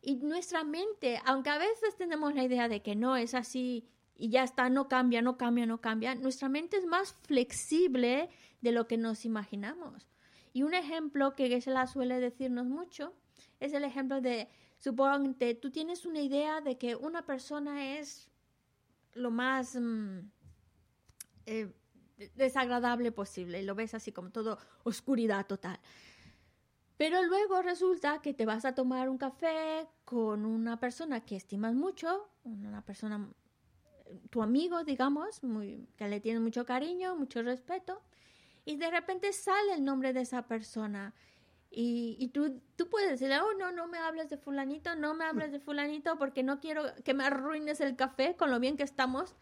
[0.00, 3.88] Y nuestra mente, aunque a veces tenemos la idea de que no es así
[4.18, 8.28] y ya está, no cambia, no cambia, no cambia, nuestra mente es más flexible
[8.60, 10.06] de lo que nos imaginamos.
[10.52, 13.14] Y un ejemplo que Gesela suele decirnos mucho
[13.60, 14.48] es el ejemplo de,
[14.78, 18.28] suponte, tú tienes una idea de que una persona es
[19.14, 20.18] lo más mm,
[21.46, 21.72] eh,
[22.34, 25.78] desagradable posible y lo ves así como todo oscuridad total.
[26.96, 31.74] Pero luego resulta que te vas a tomar un café con una persona que estimas
[31.74, 33.28] mucho, una persona,
[34.30, 38.02] tu amigo, digamos, muy, que le tienes mucho cariño, mucho respeto,
[38.64, 41.14] y de repente sale el nombre de esa persona.
[41.70, 45.52] Y, tú, tú puedes decirle, oh, no, no me hables de fulanito, no me hables
[45.52, 49.36] de fulanito porque no quiero que me arruines el café con lo bien que estamos.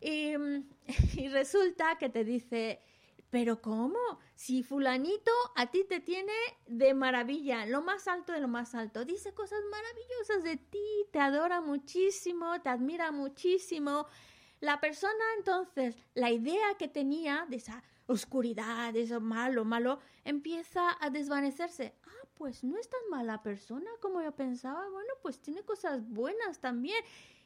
[0.00, 0.34] Y
[1.28, 2.80] resulta que te dice,
[3.30, 3.98] pero ¿cómo?
[4.34, 6.32] Si fulanito a ti te tiene
[6.66, 11.20] de maravilla, lo más alto de lo más alto, dice cosas maravillosas de ti, te
[11.20, 14.06] adora muchísimo, te admira muchísimo.
[14.60, 20.96] La persona entonces, la idea que tenía de esa oscuridad, de eso malo, malo, empieza
[21.00, 21.94] a desvanecerse.
[22.06, 24.88] Ah, pues no es tan mala persona como yo pensaba.
[24.88, 27.04] Bueno, pues tiene cosas buenas también.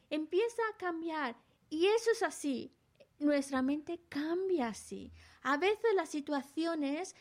[0.09, 1.35] Empieza a cambiar.
[1.69, 2.71] Y eso es así.
[3.19, 5.11] Nuestra mente cambia así.
[5.43, 7.15] A veces las situaciones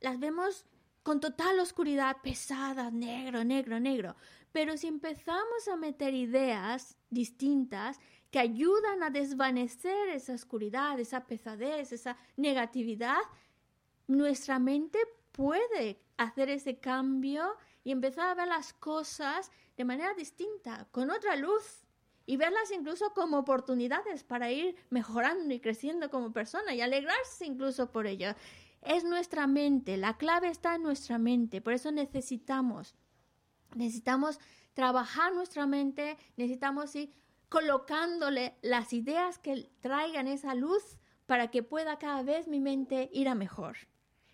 [0.00, 0.66] las vemos
[1.02, 4.16] con total oscuridad, pesadas, negro, negro, negro.
[4.52, 7.98] Pero si empezamos a meter ideas distintas
[8.30, 13.20] que ayudan a desvanecer esa oscuridad, esa pesadez, esa negatividad,
[14.06, 14.98] nuestra mente
[15.32, 21.36] puede hacer ese cambio y empezar a ver las cosas de manera distinta, con otra
[21.36, 21.85] luz
[22.26, 27.90] y verlas incluso como oportunidades para ir mejorando y creciendo como persona y alegrarse incluso
[27.92, 28.34] por ello.
[28.82, 32.94] Es nuestra mente, la clave está en nuestra mente, por eso necesitamos,
[33.74, 34.38] necesitamos
[34.74, 37.10] trabajar nuestra mente, necesitamos ir
[37.48, 43.28] colocándole las ideas que traigan esa luz para que pueda cada vez mi mente ir
[43.28, 43.76] a mejor.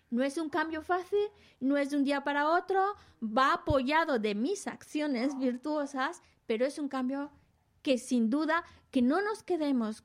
[0.09, 1.27] No es un cambio fácil,
[1.59, 6.77] no es de un día para otro, va apoyado de mis acciones virtuosas, pero es
[6.77, 7.31] un cambio
[7.83, 10.03] que sin duda, que no nos quedemos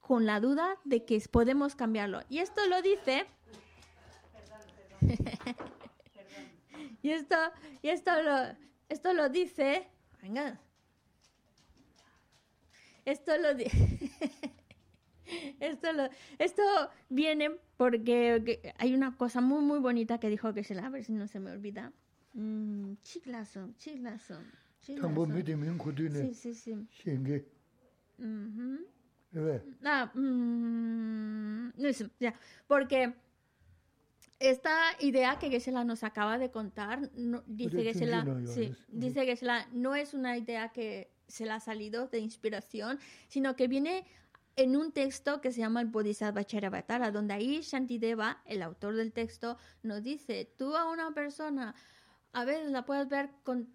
[0.00, 2.22] con la duda de que podemos cambiarlo.
[2.28, 3.26] Y esto lo dice...
[7.02, 7.36] y esto,
[7.82, 8.56] y esto lo,
[8.88, 9.86] esto lo dice...
[10.22, 10.58] Venga.
[13.04, 13.48] Esto lo
[15.60, 16.62] esto, lo, esto
[17.08, 21.04] viene porque hay una cosa muy, muy bonita que dijo que se la, a ver
[21.04, 21.92] si no se me olvida.
[22.34, 24.38] Mm, chiclazo, chiclazo.
[25.00, 26.20] Tambo midi min kudu ne.
[26.90, 27.44] Shingi.
[29.84, 32.34] Ah, no sé, ya,
[32.66, 33.14] porque
[34.38, 39.94] esta idea que Gesela nos acaba de contar, no- dice Gesela, sí, dice Gesela, no
[39.94, 42.98] es una idea que se le ha salido de inspiración,
[43.28, 44.06] sino que viene
[44.56, 49.12] en un texto que se llama el Bodhisattva Charavatara, donde ahí Shantideva, el autor del
[49.12, 51.74] texto, nos dice, tú a una persona
[52.32, 53.68] a veces la puedes ver con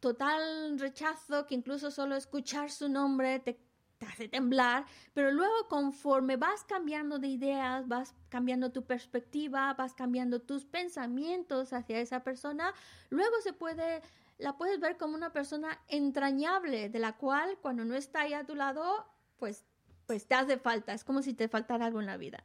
[0.00, 3.60] total rechazo, que incluso solo escuchar su nombre te,
[4.06, 10.40] hace temblar, pero luego conforme vas cambiando de ideas, vas cambiando tu perspectiva, vas cambiando
[10.40, 12.72] tus pensamientos hacia esa persona,
[13.10, 14.02] luego se puede,
[14.38, 18.44] la puedes ver como una persona entrañable, de la cual cuando no está ahí a
[18.44, 19.04] tu lado,
[19.36, 19.64] pues,
[20.06, 22.42] pues te hace falta, es como si te faltara algo en la vida.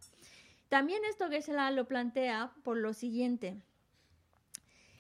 [0.70, 3.62] También esto Geshe-la lo plantea por lo siguiente.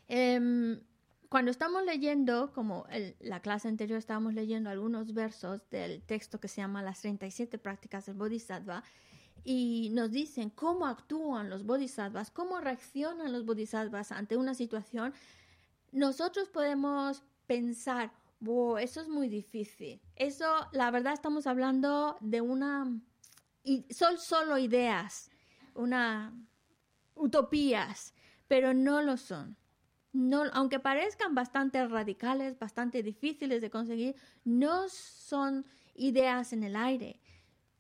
[0.07, 0.80] Em,
[1.34, 6.47] cuando estamos leyendo, como el- la clase anterior estábamos leyendo algunos versos del texto que
[6.47, 8.84] se llama Las 37 prácticas del Bodhisattva,
[9.43, 15.11] y nos dicen cómo actúan los bodhisattvas, cómo reaccionan los bodhisattvas ante una situación,
[15.91, 19.99] nosotros podemos pensar, wow, eso es muy difícil.
[20.15, 22.85] Eso, la verdad, estamos hablando de una...
[23.64, 25.31] Y son solo ideas,
[25.73, 26.31] una
[27.15, 28.14] utopías,
[28.47, 29.57] pero no lo son
[30.14, 34.15] no, aunque parezcan bastante radicales, bastante difíciles de conseguir,
[34.45, 35.65] no son
[35.95, 37.19] ideas en el aire.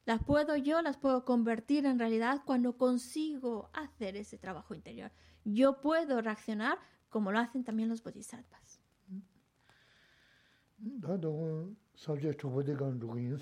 [0.05, 5.11] Las puedo yo, las puedo convertir en realidad cuando consigo hacer ese trabajo interior.
[5.45, 6.77] Yo puedo reaccionar
[7.09, 8.81] como lo hacen también los bodhisattvas.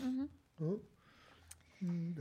[0.03, 0.27] Uh
[0.59, 0.81] -huh.
[1.79, 2.13] sí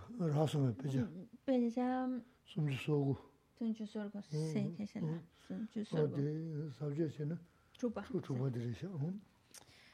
[2.77, 3.17] Sogu.
[3.57, 5.03] Sun Chu Sorgo, sí, que es el
[5.47, 6.15] Sun Chu O Sorgo.
[6.15, 7.37] de sabje che na,
[7.73, 8.03] Chupa.
[8.03, 8.87] chu chobo de resha.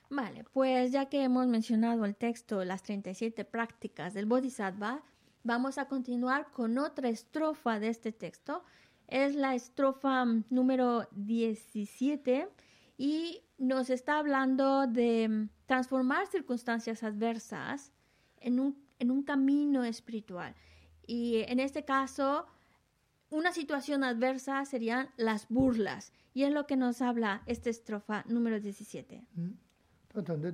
[0.09, 5.01] Vale, pues ya que hemos mencionado el texto, las 37 prácticas del Bodhisattva,
[5.43, 8.63] vamos a continuar con otra estrofa de este texto.
[9.07, 12.47] Es la estrofa mm, número 17
[12.97, 17.91] y nos está hablando de mm, transformar circunstancias adversas
[18.37, 20.55] en un, en un camino espiritual.
[21.05, 22.45] Y en este caso,
[23.29, 26.11] una situación adversa serían las burlas.
[26.33, 29.23] Y es lo que nos habla esta estrofa número 17.
[30.13, 30.51] Tā tānda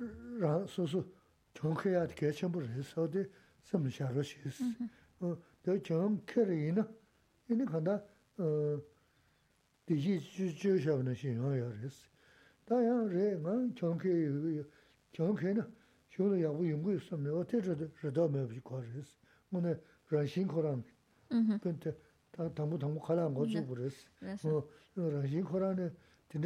[0.00, 1.02] rā sū sū
[1.54, 3.22] chōngkē yāt kē chēmbu rē sō dē
[3.68, 4.88] sēm shā rō shī sī.
[5.64, 6.82] Dē chēm kē rē yī na,
[7.46, 7.62] yī mm-hmm.
[7.62, 7.62] mm-hmm.
[7.62, 7.94] na khāndā
[9.86, 12.10] dē yī chū chū shā wā na shī yā yā rē sī.
[12.66, 14.64] Dā yā rē ngā chōngkē yī,
[15.14, 15.66] chōngkē na
[16.10, 18.58] shū na yā wū yōng gu yī sōm yā wā tē rā dā mē bī
[18.66, 19.16] kwa rē sī.
[19.54, 19.78] Ngō nē
[20.10, 21.94] rā shīng khō rā mē, pēn tē
[22.34, 24.10] tāngbū tāngbū khā rā ngō chū gu rē sī.
[24.98, 25.86] Rā shīng khō rā nē,
[26.34, 26.42] tē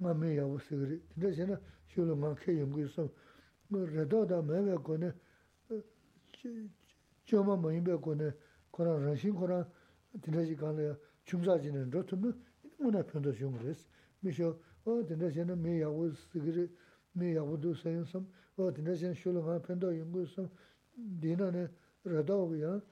[0.00, 1.02] nga me yawu sikiri.
[1.08, 3.10] Tanda shena shulu nga ke yungu isam,
[3.70, 5.14] nga rado da mewe kone,
[7.24, 8.34] choma ma yinbe kone,
[8.70, 9.68] kora ranshin kora,
[10.20, 12.34] tanda shi kanda ya chumsa jine ndo tumna,
[12.78, 13.88] muna pyondo shungu res.
[14.22, 16.70] Misho, o tanda shena me yawu sikiri,
[17.12, 18.26] me yawu du sayun sam,
[18.56, 20.48] o tanda shena shulu nga pyondo yungu isam,
[20.94, 21.68] dina ne
[22.04, 22.82] rado gu ya,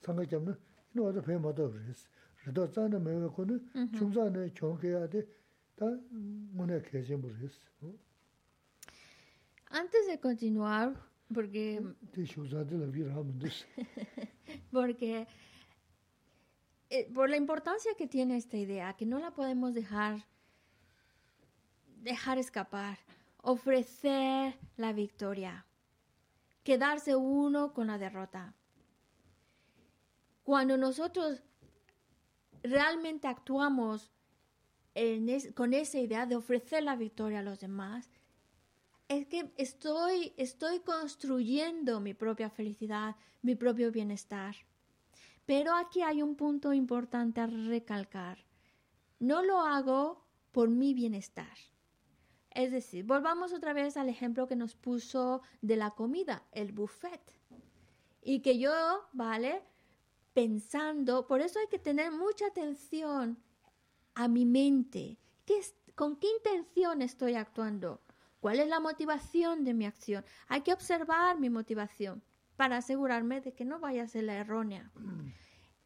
[0.00, 0.56] tsanga kyamna,
[0.92, 2.08] ino wada pyo mato res.
[2.44, 3.60] Rado tsana mewe kone,
[3.92, 5.26] chumsa ne kyonke ya de,
[9.70, 10.94] Antes de continuar,
[11.32, 11.82] porque...
[14.72, 15.26] porque...
[17.14, 20.24] Por la importancia que tiene esta idea, que no la podemos dejar,
[22.02, 22.98] dejar escapar,
[23.42, 25.66] ofrecer la victoria,
[26.62, 28.54] quedarse uno con la derrota.
[30.44, 31.42] Cuando nosotros
[32.62, 34.10] realmente actuamos
[35.54, 38.10] con esa idea de ofrecer la victoria a los demás,
[39.08, 44.54] es que estoy, estoy construyendo mi propia felicidad, mi propio bienestar.
[45.46, 48.44] Pero aquí hay un punto importante a recalcar.
[49.18, 51.56] No lo hago por mi bienestar.
[52.50, 57.22] Es decir, volvamos otra vez al ejemplo que nos puso de la comida, el buffet.
[58.22, 58.72] Y que yo,
[59.12, 59.62] ¿vale?
[60.34, 63.38] Pensando, por eso hay que tener mucha atención
[64.18, 65.16] a mi mente.
[65.46, 68.00] ¿Qué es- ¿Con qué intención estoy actuando?
[68.40, 70.24] ¿Cuál es la motivación de mi acción?
[70.48, 72.20] Hay que observar mi motivación
[72.56, 74.90] para asegurarme de que no vaya a ser la errónea.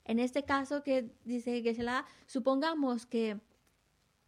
[0.05, 3.39] En este caso que dice Geshe-la, supongamos que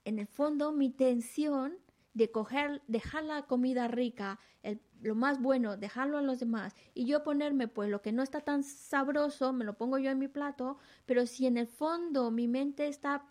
[0.05, 1.79] en el fondo mi intención
[2.13, 7.07] de coger, dejar la comida rica, el- lo más bueno, dejarlo a los demás y
[7.07, 10.29] yo ponerme pues lo que no está tan sabroso, me lo pongo yo en mi
[10.29, 10.77] plato,
[11.07, 13.25] pero si en el fondo mi mente está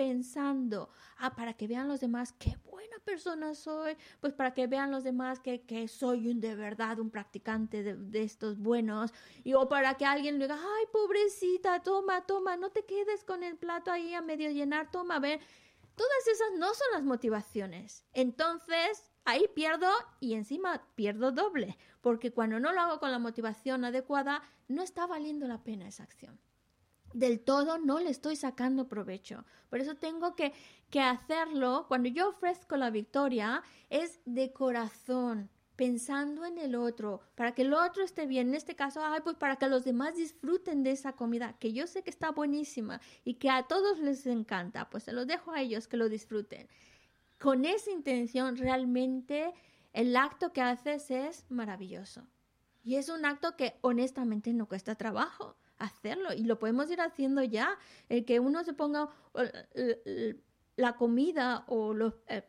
[0.00, 4.90] pensando, ah, para que vean los demás qué buena persona soy, pues para que vean
[4.90, 9.12] los demás que, que soy un de verdad, un practicante de, de estos buenos,
[9.44, 13.58] y o para que alguien diga, ay, pobrecita, toma, toma, no te quedes con el
[13.58, 15.38] plato ahí a medio llenar, toma, a ver,
[15.96, 18.06] todas esas no son las motivaciones.
[18.14, 23.84] Entonces, ahí pierdo y encima pierdo doble, porque cuando no lo hago con la motivación
[23.84, 26.40] adecuada, no está valiendo la pena esa acción
[27.12, 29.44] del todo no le estoy sacando provecho.
[29.68, 30.52] Por eso tengo que,
[30.90, 37.54] que hacerlo, cuando yo ofrezco la victoria, es de corazón, pensando en el otro, para
[37.54, 38.48] que el otro esté bien.
[38.48, 41.86] En este caso, ay, pues para que los demás disfruten de esa comida, que yo
[41.86, 45.60] sé que está buenísima y que a todos les encanta, pues se lo dejo a
[45.60, 46.68] ellos que lo disfruten.
[47.38, 49.54] Con esa intención, realmente
[49.92, 52.26] el acto que haces es maravilloso.
[52.82, 57.42] Y es un acto que honestamente no cuesta trabajo hacerlo y lo podemos ir haciendo
[57.42, 57.76] ya.
[58.08, 59.10] El que uno se ponga
[60.76, 62.44] la comida o lo, eh,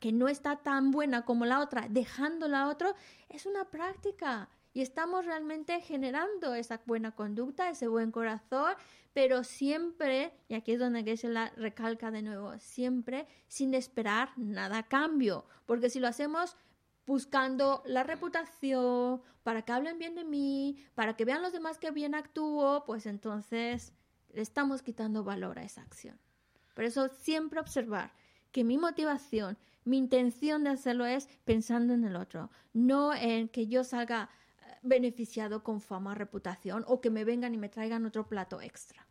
[0.00, 2.94] que no está tan buena como la otra, dejando la otra,
[3.28, 4.48] es una práctica.
[4.72, 8.74] Y estamos realmente generando esa buena conducta, ese buen corazón,
[9.12, 14.78] pero siempre, y aquí es donde se la recalca de nuevo, siempre sin esperar nada
[14.78, 15.46] a cambio.
[15.64, 16.56] Porque si lo hacemos
[17.06, 21.90] buscando la reputación, para que hablen bien de mí, para que vean los demás que
[21.90, 23.92] bien actúo, pues entonces
[24.32, 26.18] le estamos quitando valor a esa acción.
[26.74, 28.12] Por eso siempre observar
[28.50, 33.66] que mi motivación, mi intención de hacerlo es pensando en el otro, no en que
[33.66, 38.26] yo salga eh, beneficiado con fama, reputación o que me vengan y me traigan otro
[38.26, 39.06] plato extra.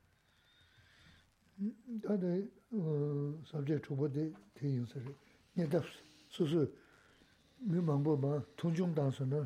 [7.65, 9.45] mi mangpo ma tunjung danso na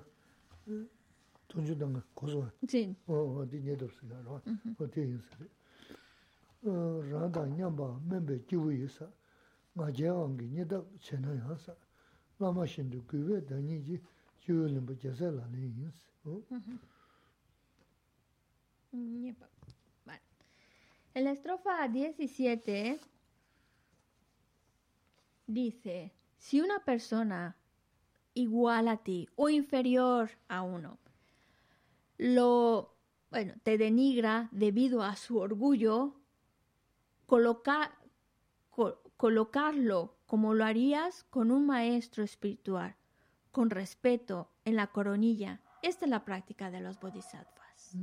[1.47, 2.51] tunjung danga kuzwa.
[2.65, 2.95] Jin.
[3.07, 4.41] O, o, di nyedab sila rwa,
[4.79, 5.49] o di yin sila.
[7.11, 9.11] Randa nyamba membe kiwi yisa,
[9.75, 11.75] nga jewangi nyedab chena yansa,
[12.39, 14.01] lama shindu kuwe danyi ji
[14.41, 16.41] kiwi limbo jasa lani yin sila.
[21.13, 22.99] En la estrofa 17
[25.47, 27.55] dice, si una persona
[28.37, 30.99] igual a ti o inferior a uno.
[32.17, 32.95] Lo,
[33.31, 36.15] bueno, te denigra debido a su orgullo,
[37.25, 37.91] coloca,
[39.17, 42.95] colocarlo como lo harías con un maestro espiritual,
[43.51, 45.61] con respeto en la coronilla.
[45.81, 47.97] Esta es la práctica de los bodhisattvas.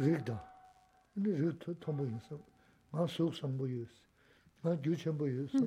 [0.00, 0.34] rīgdā,
[1.14, 2.38] yīni rīg tōmbu yīsā,
[2.94, 4.02] ngā sūk sāmbu yīsā,
[4.64, 5.62] ngā gyū chāmbu yīsā,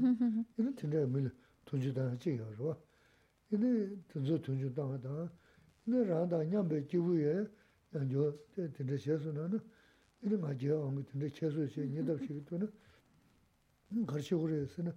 [0.57, 1.31] yīni tīndrā mīli
[1.69, 2.73] tūñchū dāngā chī yā rwa,
[3.53, 3.71] yīni
[4.11, 5.27] tīnzū tūñchū dāngā dāngā,
[5.87, 7.35] yīni rāndā ñāmbē jīvū yā,
[7.95, 8.23] yāngyō
[8.75, 9.61] tīndrā chēsū nā na,
[10.23, 12.67] yīni ngā jīyā wāngu tīndrā chēsū chī, ñidab chī kitu na,
[14.11, 14.91] gārshī gu rā yīsā na,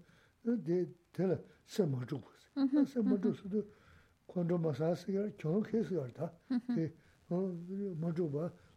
[1.15, 1.37] tēlā
[1.71, 3.63] sē mā chūk bā sē, sē mā chūk sū tu,
[4.33, 5.31] kondō mā sā sī yā,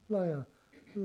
[0.09, 0.47] 맞아.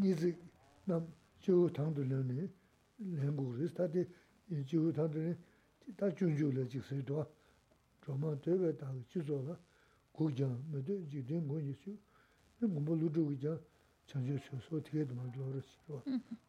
[0.00, 0.36] 니즈
[0.84, 1.06] 남
[1.40, 2.48] 저 당들려네
[2.98, 4.06] 랭고스 다데
[4.66, 5.36] 저 당들네
[5.96, 7.26] 다 준주를 지스도
[8.04, 9.58] 정말 되게 다 지조가
[10.12, 11.92] 고장 뭐도 지된 거 있어
[12.60, 13.58] 뭐 루드가
[14.06, 15.78] 전주 소소 되게 좀 그렇지.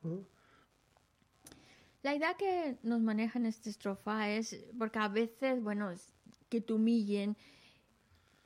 [0.04, 0.26] 어?
[2.07, 6.15] La idea que nos maneja en esta estrofa es, porque a veces, bueno, es
[6.49, 7.37] que te humillen,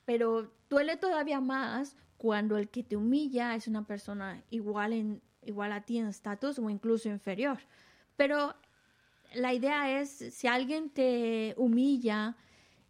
[0.03, 5.73] pero duele todavía más cuando el que te humilla es una persona igual, en, igual
[5.73, 7.59] a ti en estatus o incluso inferior.
[8.15, 8.55] Pero
[9.35, 12.35] la idea es, si alguien te humilla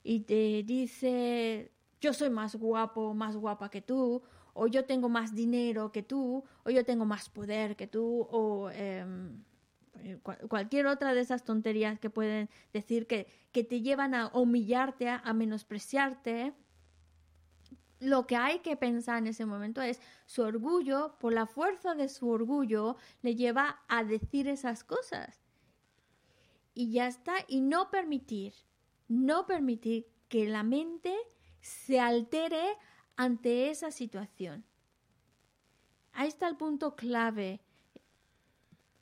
[0.06, 4.23] y te dice, yo soy más guapo, más guapa que tú,
[4.53, 8.69] o yo tengo más dinero que tú, o yo tengo más poder que tú, o
[8.72, 9.43] em,
[10.47, 15.18] cualquier otra de esas tonterías que pueden decir que, que te llevan a humillarte, a,
[15.18, 16.53] a menospreciarte.
[17.99, 22.09] Lo que hay que pensar en ese momento es su orgullo, por la fuerza de
[22.09, 25.41] su orgullo, le lleva a decir esas cosas.
[26.73, 28.53] Y ya está, y no permitir,
[29.07, 31.15] no permitir que la mente
[31.59, 32.77] se altere
[33.18, 34.65] ante esa situación.
[36.13, 37.61] Ahí está el punto clave.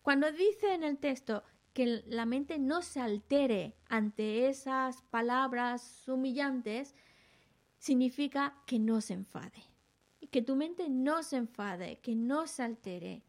[0.10, 6.96] Cuando dice en el texto que la mente no se altere ante esas palabras humillantes,
[7.78, 9.62] significa que no se enfade.
[10.32, 13.22] Que tu mente no se enfade, que no se altere.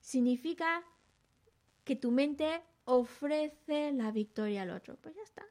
[0.00, 0.82] Significa
[1.84, 4.96] que tu mente ofrece la victoria al otro.
[4.96, 5.44] Pues ya está.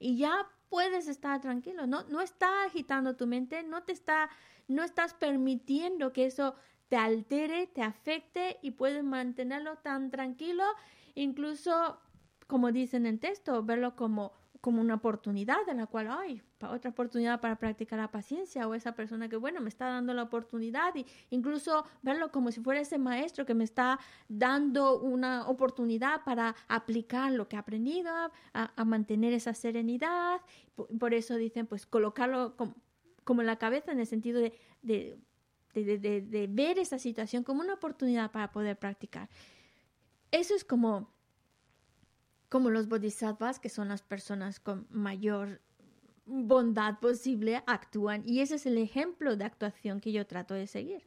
[0.00, 1.86] Y ya puedes estar tranquilo.
[1.86, 4.30] No, no está agitando tu mente, no te está,
[4.66, 6.56] no estás permitiendo que eso
[6.88, 10.64] te altere, te afecte y puedes mantenerlo tan tranquilo,
[11.14, 11.98] incluso
[12.46, 16.90] como dice en el texto, verlo como, como una oportunidad en la cual hay otra
[16.90, 20.94] oportunidad para practicar la paciencia o esa persona que bueno me está dando la oportunidad
[20.96, 26.56] y incluso verlo como si fuera ese maestro que me está dando una oportunidad para
[26.66, 28.10] aplicar lo que he aprendido
[28.54, 30.40] a, mantener esa serenidad
[30.74, 34.52] por, por, eso dicen pues colocarlo como, en la cabeza en el sentido de,
[34.82, 35.18] de
[35.74, 39.28] de, de, de, ver esa situación como una oportunidad para poder practicar.
[40.30, 41.10] Eso es como,
[42.48, 45.60] como los bodhisattvas, que son las personas con mayor
[46.26, 48.22] bondad posible, actúan.
[48.26, 51.02] Y ese es el ejemplo de actuación que yo trato de seguir.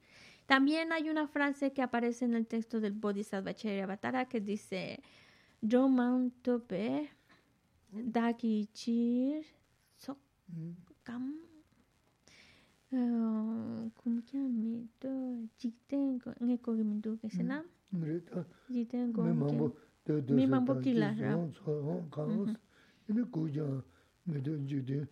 [0.47, 5.01] También hay una frase que aparece en el texto del Bodhisattva Charyavatara que dice,
[5.61, 7.09] Roman tope
[7.91, 9.45] daki chir
[9.95, 11.51] sokam
[12.91, 15.09] kumkyami to
[15.59, 17.01] jikten ko nge ko mi
[18.69, 19.22] jikten ko
[20.51, 21.38] mambo kila ra
[24.27, 25.07] me de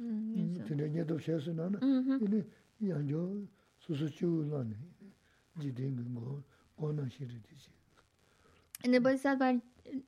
[0.00, 1.18] Mm, tene do
[1.54, 1.78] na na
[4.16, 4.76] chu la ne
[6.14, 6.42] go
[8.84, 9.52] En el Bodhisattva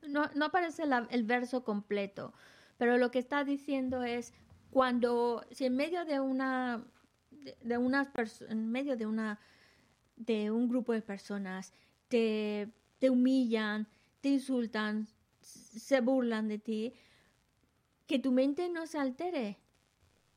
[0.08, 2.32] no, no aparece la- el verso completo,
[2.78, 4.32] pero lo que está diciendo es
[4.70, 6.84] cuando, si en medio de una,
[7.30, 8.08] de, de unas
[8.48, 9.40] en medio de una,
[10.16, 11.72] de un grupo de personas,
[12.08, 12.68] te,
[12.98, 13.88] te humillan,
[14.20, 15.08] te insultan,
[15.40, 16.94] se burlan de ti,
[18.06, 19.58] que tu mente no se altere,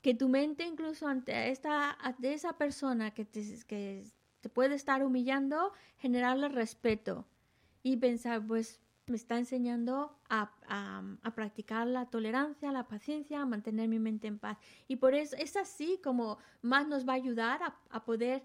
[0.01, 4.05] que tu mente incluso ante esta, ante esa persona que te, que
[4.41, 7.26] te puede estar humillando, generarle respeto
[7.81, 13.45] y pensar, pues me está enseñando a, a- a practicar la tolerancia, la paciencia, a
[13.45, 14.57] mantener mi mente en paz.
[14.88, 18.43] Y por eso es así como más nos va a ayudar a, a poder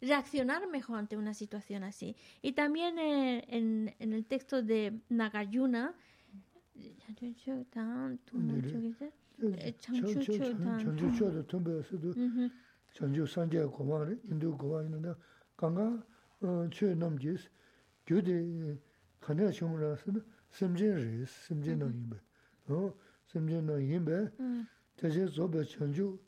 [0.00, 2.14] reaccionar mejor ante una situación así.
[2.42, 5.94] Y también eh, en, en el texto de Nagarjuna,
[19.26, 20.20] kanya shungra sida
[20.50, 21.98] simjin ri, simjin na mm-hmm.
[21.98, 22.16] yinba.
[22.68, 22.94] Oh,
[23.26, 24.66] simjin na yinba, mm.
[24.96, 26.18] tashi zoba chanju,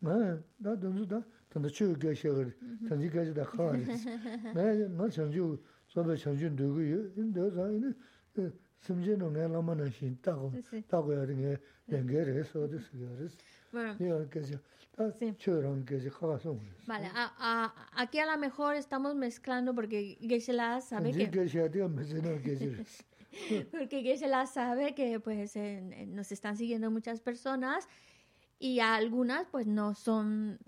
[0.00, 2.88] nga da danzu da tanda chiyo gashi gari, mm-hmm.
[2.88, 3.84] tanji gashi da khaa ri.
[4.54, 5.58] Nga chanju,
[5.92, 7.94] zoba chanju ndugu yu, inda za yini
[8.82, 10.82] simjin no ne la ma na shin ta go sí, sí.
[10.82, 11.60] ta go ya de ge
[12.08, 13.28] ge re so de su ge re
[13.72, 13.96] Bueno,
[15.18, 15.34] Sí.
[16.86, 21.30] vale, a- a- aquí a lo mejor estamos mezclando porque Geshe-la sabe que...
[23.70, 27.88] Porque Geshe-la sabe que pues en- nos están siguiendo muchas personas
[28.58, 30.58] y algunas pues no son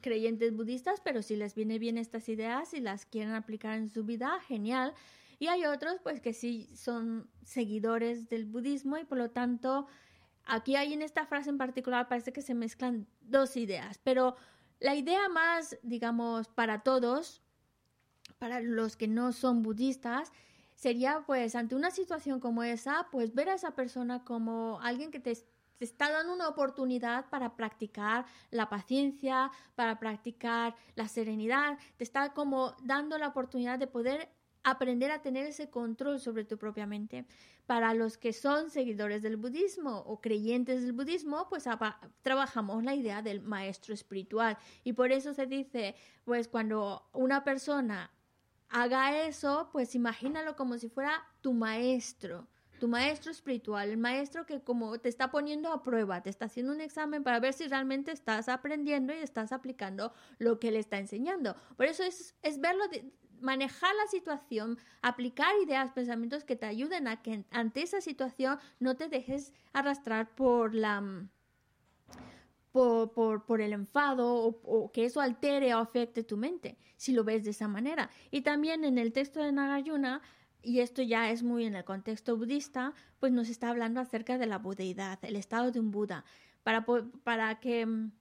[0.00, 4.04] creyentes budistas, pero si les viene bien estas ideas y las quieren aplicar en su
[4.04, 4.94] vida, genial.
[5.42, 9.88] Y hay otros pues que sí son seguidores del budismo y por lo tanto
[10.44, 14.36] aquí hay en esta frase en particular parece que se mezclan dos ideas, pero
[14.78, 17.42] la idea más, digamos, para todos,
[18.38, 20.30] para los que no son budistas,
[20.76, 25.18] sería pues ante una situación como esa, pues ver a esa persona como alguien que
[25.18, 25.36] te,
[25.80, 32.76] está dando una oportunidad para practicar la paciencia, para practicar la serenidad, te está como
[32.84, 34.28] dando la oportunidad de poder
[34.64, 37.26] aprender a tener ese control sobre tu propia mente.
[37.66, 41.64] Para los que son seguidores del budismo o creyentes del budismo, pues
[42.22, 44.58] trabajamos la idea del maestro espiritual.
[44.84, 45.94] Y por eso se dice,
[46.24, 48.10] pues cuando una persona
[48.68, 52.48] haga eso, pues imagínalo como si fuera tu maestro,
[52.80, 56.72] tu maestro espiritual, el maestro que como te está poniendo a prueba, te está haciendo
[56.72, 60.98] un examen para ver si realmente estás aprendiendo y estás aplicando lo que le está
[60.98, 61.54] enseñando.
[61.76, 62.82] Por eso es, es verlo,
[63.42, 68.96] manejar la situación, aplicar ideas, pensamientos que te ayuden a que ante esa situación no
[68.96, 71.00] te dejes arrastrar por la...
[71.00, 71.28] mm,
[72.72, 77.22] por, por, por el enfado o, que eso altere o afecte tu mente, si lo
[77.22, 78.10] ves de esa manera.
[78.30, 80.22] Y también en el texto de Nagarjuna,
[80.62, 84.46] y esto ya es muy en el contexto budista, pues nos está hablando acerca de
[84.46, 86.24] la budeidad, el estado de un Buda,
[86.62, 86.86] para,
[87.24, 88.12] para que, mm,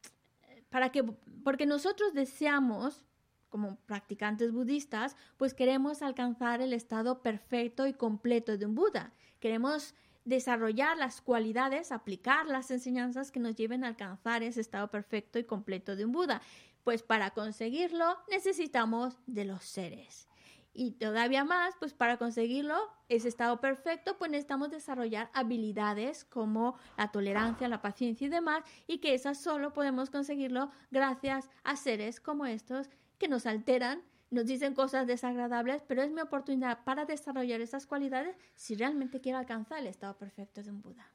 [0.70, 1.04] para que,
[1.44, 3.06] porque nosotros deseamos,
[3.52, 9.14] como practicantes budistas, pues queremos alcanzar el estado perfecto y completo de un Buda.
[9.40, 9.94] Queremos
[10.26, 15.44] desarrollar las cualidades, aplicar las enseñanzas que nos lleven a alcanzar ese estado perfecto y
[15.44, 16.42] completo de un Buda.
[16.84, 20.28] Pues para conseguirlo necesitamos de los seres.
[20.74, 22.78] Y todavía más, pues para conseguirlo,
[23.10, 29.00] ese estado perfecto, pues necesitamos desarrollar habilidades como la tolerancia, la paciencia y demás, y
[29.00, 32.90] que esas solo podemos conseguirlo gracias a seres como estos
[33.22, 38.36] que nos alteran, nos dicen cosas desagradables, pero es mi oportunidad para desarrollar esas cualidades
[38.56, 41.06] si realmente quiero alcanzar el estado perfecto de un Buda.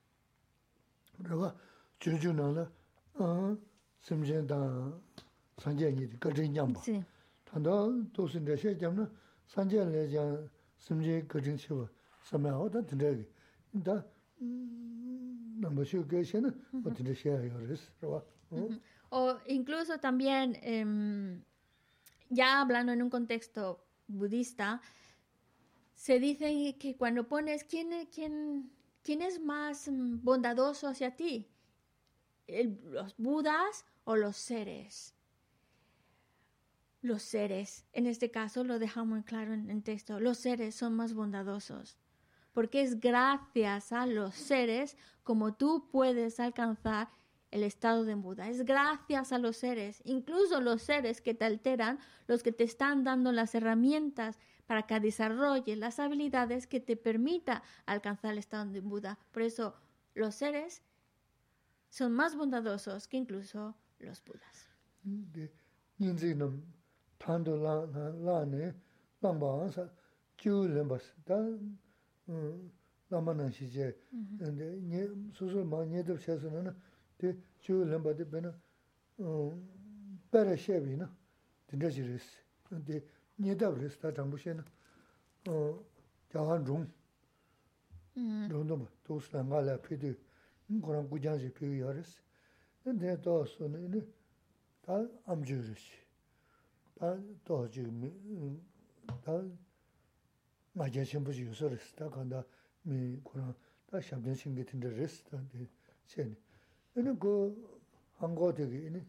[1.19, 1.57] Raba
[1.99, 2.71] chuchu na la
[3.19, 3.57] a
[4.01, 4.61] simjen da
[5.59, 6.81] sanje ni de ge nyam ba.
[6.83, 7.03] Sí.
[7.45, 7.73] Tanda
[8.15, 10.17] sanje le
[10.79, 11.55] simje da
[12.39, 12.51] na
[15.61, 15.71] na
[19.09, 21.43] o res incluso también, em,
[22.29, 24.81] ya hablando en un contexto budista,
[25.95, 28.71] se dice que cuando pones quién, quién,
[29.03, 31.49] quién es más bondadoso hacia ti,
[32.47, 35.15] los budas o los seres.
[37.03, 41.15] Los seres, en este caso lo dejamos claro en el texto, los seres son más
[41.15, 41.97] bondadosos,
[42.53, 47.09] porque es gracias a los seres como tú puedes alcanzar
[47.51, 48.49] el estado de Buda.
[48.49, 53.05] Es gracias a los seres, incluso los seres que te alteran, los que te están
[53.05, 58.81] dando las herramientas para que desarrolle las habilidades que te permita alcanzar el estado de
[58.81, 59.19] Buda.
[59.33, 59.75] Por eso
[60.15, 60.83] los seres
[61.89, 64.69] son más bondadosos que incluso los Budas.
[77.21, 77.33] tē
[77.65, 78.53] chū lēmbā tē bē na
[80.33, 81.09] bē rā shē bī na
[81.71, 82.27] tīndā shī rēs,
[82.89, 83.01] tē
[83.43, 84.65] nye dāb rēs tā tāmbū shē na
[85.47, 86.87] jā hān rōng,
[88.21, 88.47] mm.
[88.53, 90.13] rōng tō mā, tō sī ngā lā pē tū,
[90.85, 92.13] kōrāng gu jāng shē pē yā rēs,
[92.85, 94.03] tē tō sō na
[94.87, 95.01] tā
[95.33, 95.87] ām chū rēs,
[97.01, 97.15] tā
[97.49, 97.87] tō chū,
[99.25, 99.39] tā
[100.77, 102.45] ngā jā shēmbū chū yō sō rēs, tā kāndā
[102.85, 103.55] mī kōrāng
[103.91, 105.71] tā shāb jā shēng kē tīndā rēs, tā tē
[106.13, 106.46] shē nē.
[106.96, 107.80] 아 전부 유서를 다 간다 미 그런 다 샴든 신게 된데 레스다 챤 얘는 그
[108.18, 109.06] 한거 되게 얘는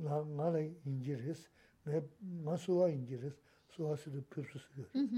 [0.01, 1.49] nga la inji resi,
[1.87, 3.39] nga suwa inji resi,
[3.69, 5.09] suwa si du pipsu suyo resi.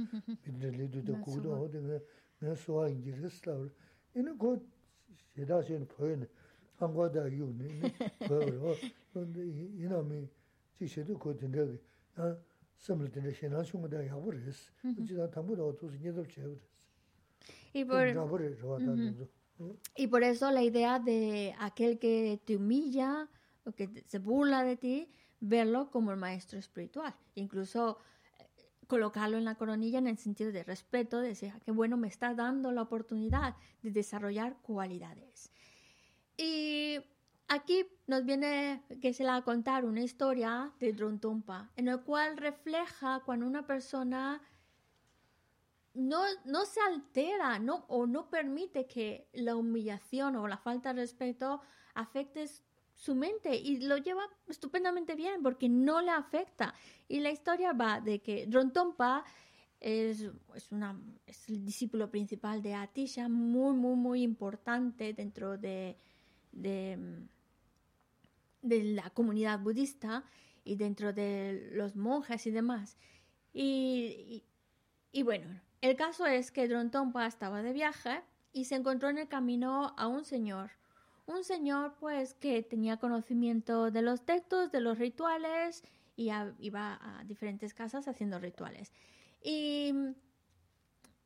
[0.44, 3.70] Bidrili du du kudu aho di nga suwa inji resi la wari.
[4.14, 4.60] Ina ko
[5.34, 6.26] sheda sheni poyo ni,
[6.78, 7.92] hangwa da yu ni,
[8.26, 8.94] poyo wari.
[9.78, 10.28] Ina mi
[10.76, 11.78] chi shedu ko dindagi,
[12.76, 14.70] samla dindagi shenan shunga da yabu resi.
[14.82, 15.16] Uchi mm-hmm.
[15.16, 16.68] da tambu da otosi nyedab chayabu resi.
[17.74, 18.14] Ibar...
[18.14, 19.26] Rabu resi, rawa da
[19.96, 23.28] Y por eso la idea de aquel que te humilla
[23.64, 25.08] o que se burla de ti,
[25.40, 27.14] verlo como el maestro espiritual.
[27.34, 27.98] Incluso
[28.38, 28.46] eh,
[28.86, 32.08] colocarlo en la coronilla en el sentido de respeto, de decir, ah, que bueno, me
[32.08, 35.52] está dando la oportunidad de desarrollar cualidades.
[36.36, 36.98] Y
[37.48, 42.00] aquí nos viene que se la va a contar una historia de Drontumpa, en el
[42.00, 44.40] cual refleja cuando una persona
[45.94, 51.02] no, no se altera no, o no permite que la humillación o la falta de
[51.02, 51.60] respeto
[51.94, 52.48] afecte
[52.94, 56.74] su mente y lo lleva estupendamente bien porque no le afecta.
[57.08, 59.24] Y la historia va de que Drontompa
[59.80, 65.96] es, es, una, es el discípulo principal de Atisha, muy, muy, muy importante dentro de,
[66.52, 67.28] de,
[68.62, 70.24] la comunidad budista
[70.64, 72.96] y dentro de los monjes y demás.
[73.52, 74.44] Y-
[75.14, 78.22] y bueno, el caso es que Drontompa estaba de viaje
[78.52, 80.70] y se encontró en el camino a un señor.
[81.26, 85.82] Un señor, pues, que tenía conocimiento de los textos, de los rituales
[86.14, 86.30] y
[86.60, 88.92] iba a diferentes casas haciendo rituales.
[89.42, 89.92] Y,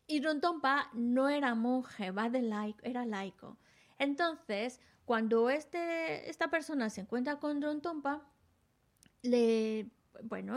[0.07, 3.59] y Drontompa no era monje, va de laico, era laico.
[3.99, 8.27] Entonces, cuando este, esta persona se encuentra con Drontompa,
[9.23, 9.91] le,
[10.25, 10.57] bueno,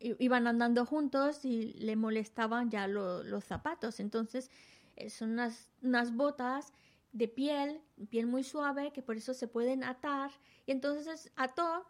[0.00, 4.00] iban andando juntos y le molestaban ya lo- los zapatos.
[4.00, 4.50] Entonces,
[4.96, 6.72] eh, son unas, unas botas
[7.12, 10.30] de piel, piel muy suave, que por eso se pueden atar.
[10.66, 11.86] Y entonces ató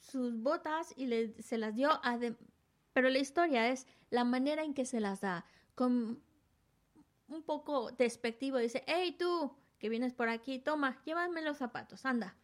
[0.00, 2.18] sus botas y le, se las dio a...
[2.18, 2.36] de-
[2.92, 5.44] Pero la historia es la manera en que se las da.
[5.74, 6.22] Con
[7.28, 12.36] un poco despectivo, dice, hey tú, que vienes por aquí, toma, llévame los zapatos, anda.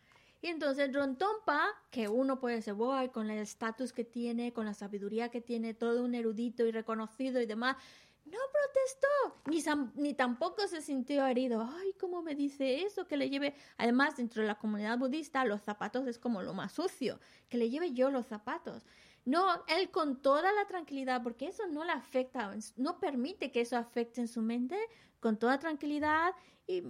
[0.43, 4.75] Y entonces Rontompa, que uno puede decir, voy con el estatus que tiene, con la
[4.75, 7.77] sabiduría que tiene, todo un erudito y reconocido y demás,
[8.25, 11.63] no protestó, ni, ni tampoco se sintió herido.
[11.63, 13.07] Ay, ¿cómo me dice eso?
[13.07, 16.73] Que le lleve, además, dentro de la comunidad budista, los zapatos es como lo más
[16.73, 18.85] sucio, que le lleve yo los zapatos.
[19.25, 23.77] No, él con toda la tranquilidad, porque eso no le afecta, no permite que eso
[23.77, 24.77] afecte en su mente,
[25.21, 26.35] con toda tranquilidad
[26.67, 26.83] y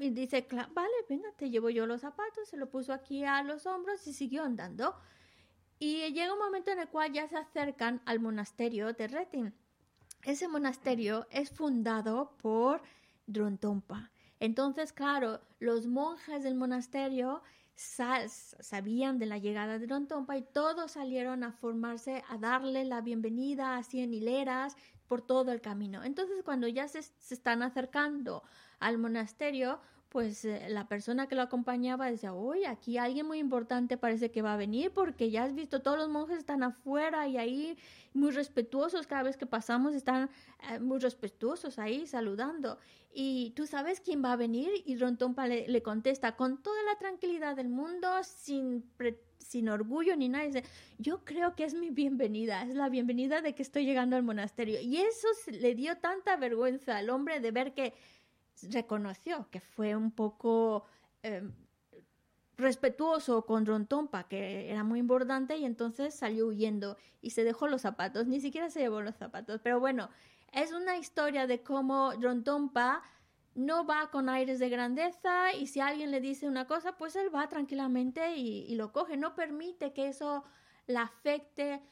[0.00, 3.42] y dice, "Cla- vale, venga, te llevo yo los zapatos, se lo puso aquí a
[3.42, 4.94] los hombros y siguió andando.
[5.78, 9.54] Y llega un momento en el cual ya se acercan al monasterio de Retin.
[10.22, 12.82] Ese monasterio es fundado por
[13.26, 14.10] Drontompa.
[14.38, 17.42] Entonces, claro, los monjes del monasterio
[17.74, 23.00] sa- sabían de la llegada de Drontompa y todos salieron a formarse, a darle la
[23.00, 24.76] bienvenida así en hileras
[25.08, 26.04] por todo el camino.
[26.04, 28.42] Entonces, cuando ya se, se están acercando
[28.82, 29.80] al monasterio,
[30.12, 34.42] pues eh, la persona que lo acompañaba decía, uy, aquí alguien muy importante parece que
[34.42, 37.78] va a venir porque ya has visto, todos los monjes están afuera y ahí
[38.12, 40.28] muy respetuosos, cada vez que pasamos están
[40.70, 42.78] eh, muy respetuosos ahí saludando.
[43.14, 46.98] Y tú sabes quién va a venir y Rontompa le, le contesta con toda la
[46.98, 48.84] tranquilidad del mundo, sin,
[49.38, 50.44] sin orgullo ni nada.
[50.44, 50.64] Dice,
[50.98, 54.78] yo creo que es mi bienvenida, es la bienvenida de que estoy llegando al monasterio.
[54.80, 57.94] Y eso le dio tanta vergüenza al hombre de ver que
[58.70, 60.84] reconoció que fue un poco
[61.22, 61.42] eh,
[62.56, 67.82] respetuoso con Rontompa, que era muy importante, y entonces salió huyendo y se dejó los
[67.82, 69.60] zapatos, ni siquiera se llevó los zapatos.
[69.62, 70.08] Pero bueno,
[70.52, 73.02] es una historia de cómo Rontompa
[73.54, 77.34] no va con aires de grandeza y si alguien le dice una cosa, pues él
[77.34, 80.44] va tranquilamente y, lo coge, no permite que eso
[80.86, 81.82] le afecte,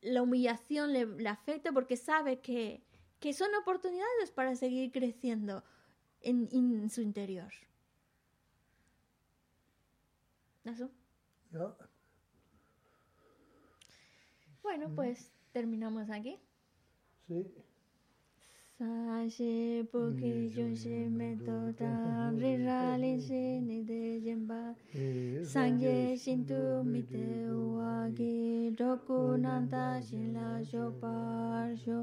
[0.00, 2.82] la humillación le, le afecte porque sabe que,
[3.20, 5.64] que son oportunidades para seguir creciendo
[6.22, 7.52] en, en su interior.
[10.64, 10.90] ¿Eso?
[11.52, 11.74] Ya,
[14.62, 16.38] Bueno, pues terminamos aquí.
[17.28, 17.44] sí.
[18.78, 24.62] Sashe porque yo se me totan rirali se ni de jemba
[25.52, 26.60] sangye shintu
[26.92, 28.34] mite uagi
[28.80, 31.98] roku nanda shinla shopar sho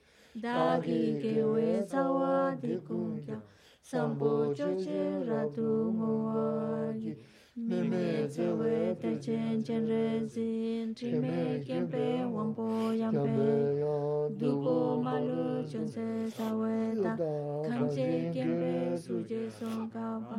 [0.44, 3.36] dagi gewe sawa di kungya
[3.82, 6.96] sampo choche ratu ngowa
[7.58, 12.20] Mime zewe te chen chen re zin, trime kempe
[13.00, 13.48] yampe,
[14.38, 17.16] dupo malu chon se sawe ta,
[17.66, 20.36] kanche kempe suje son kapa,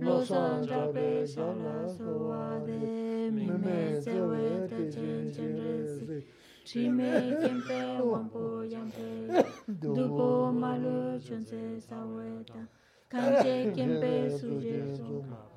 [0.00, 6.22] lo san trape shala suwa de, mime zewe te chen chen re zin,
[6.64, 7.78] trime kempe
[8.74, 9.08] yampe,
[9.80, 12.66] dupo malu chon se sawe ta,
[13.08, 15.55] kanche kempe suje son kapa.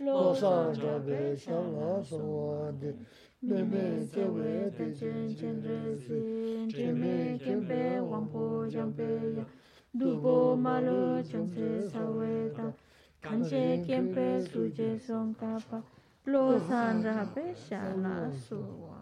[0.00, 2.92] 洛桑卓别香拉索的，
[3.40, 9.04] 妹妹结尾的真真真心，姐妹干杯，王婆干杯
[9.36, 9.46] 呀，
[9.98, 12.72] 独步马路全是沙味道，
[13.20, 15.84] 看见干杯，苏杰松大巴，
[16.24, 18.93] 洛桑卓别香拉索。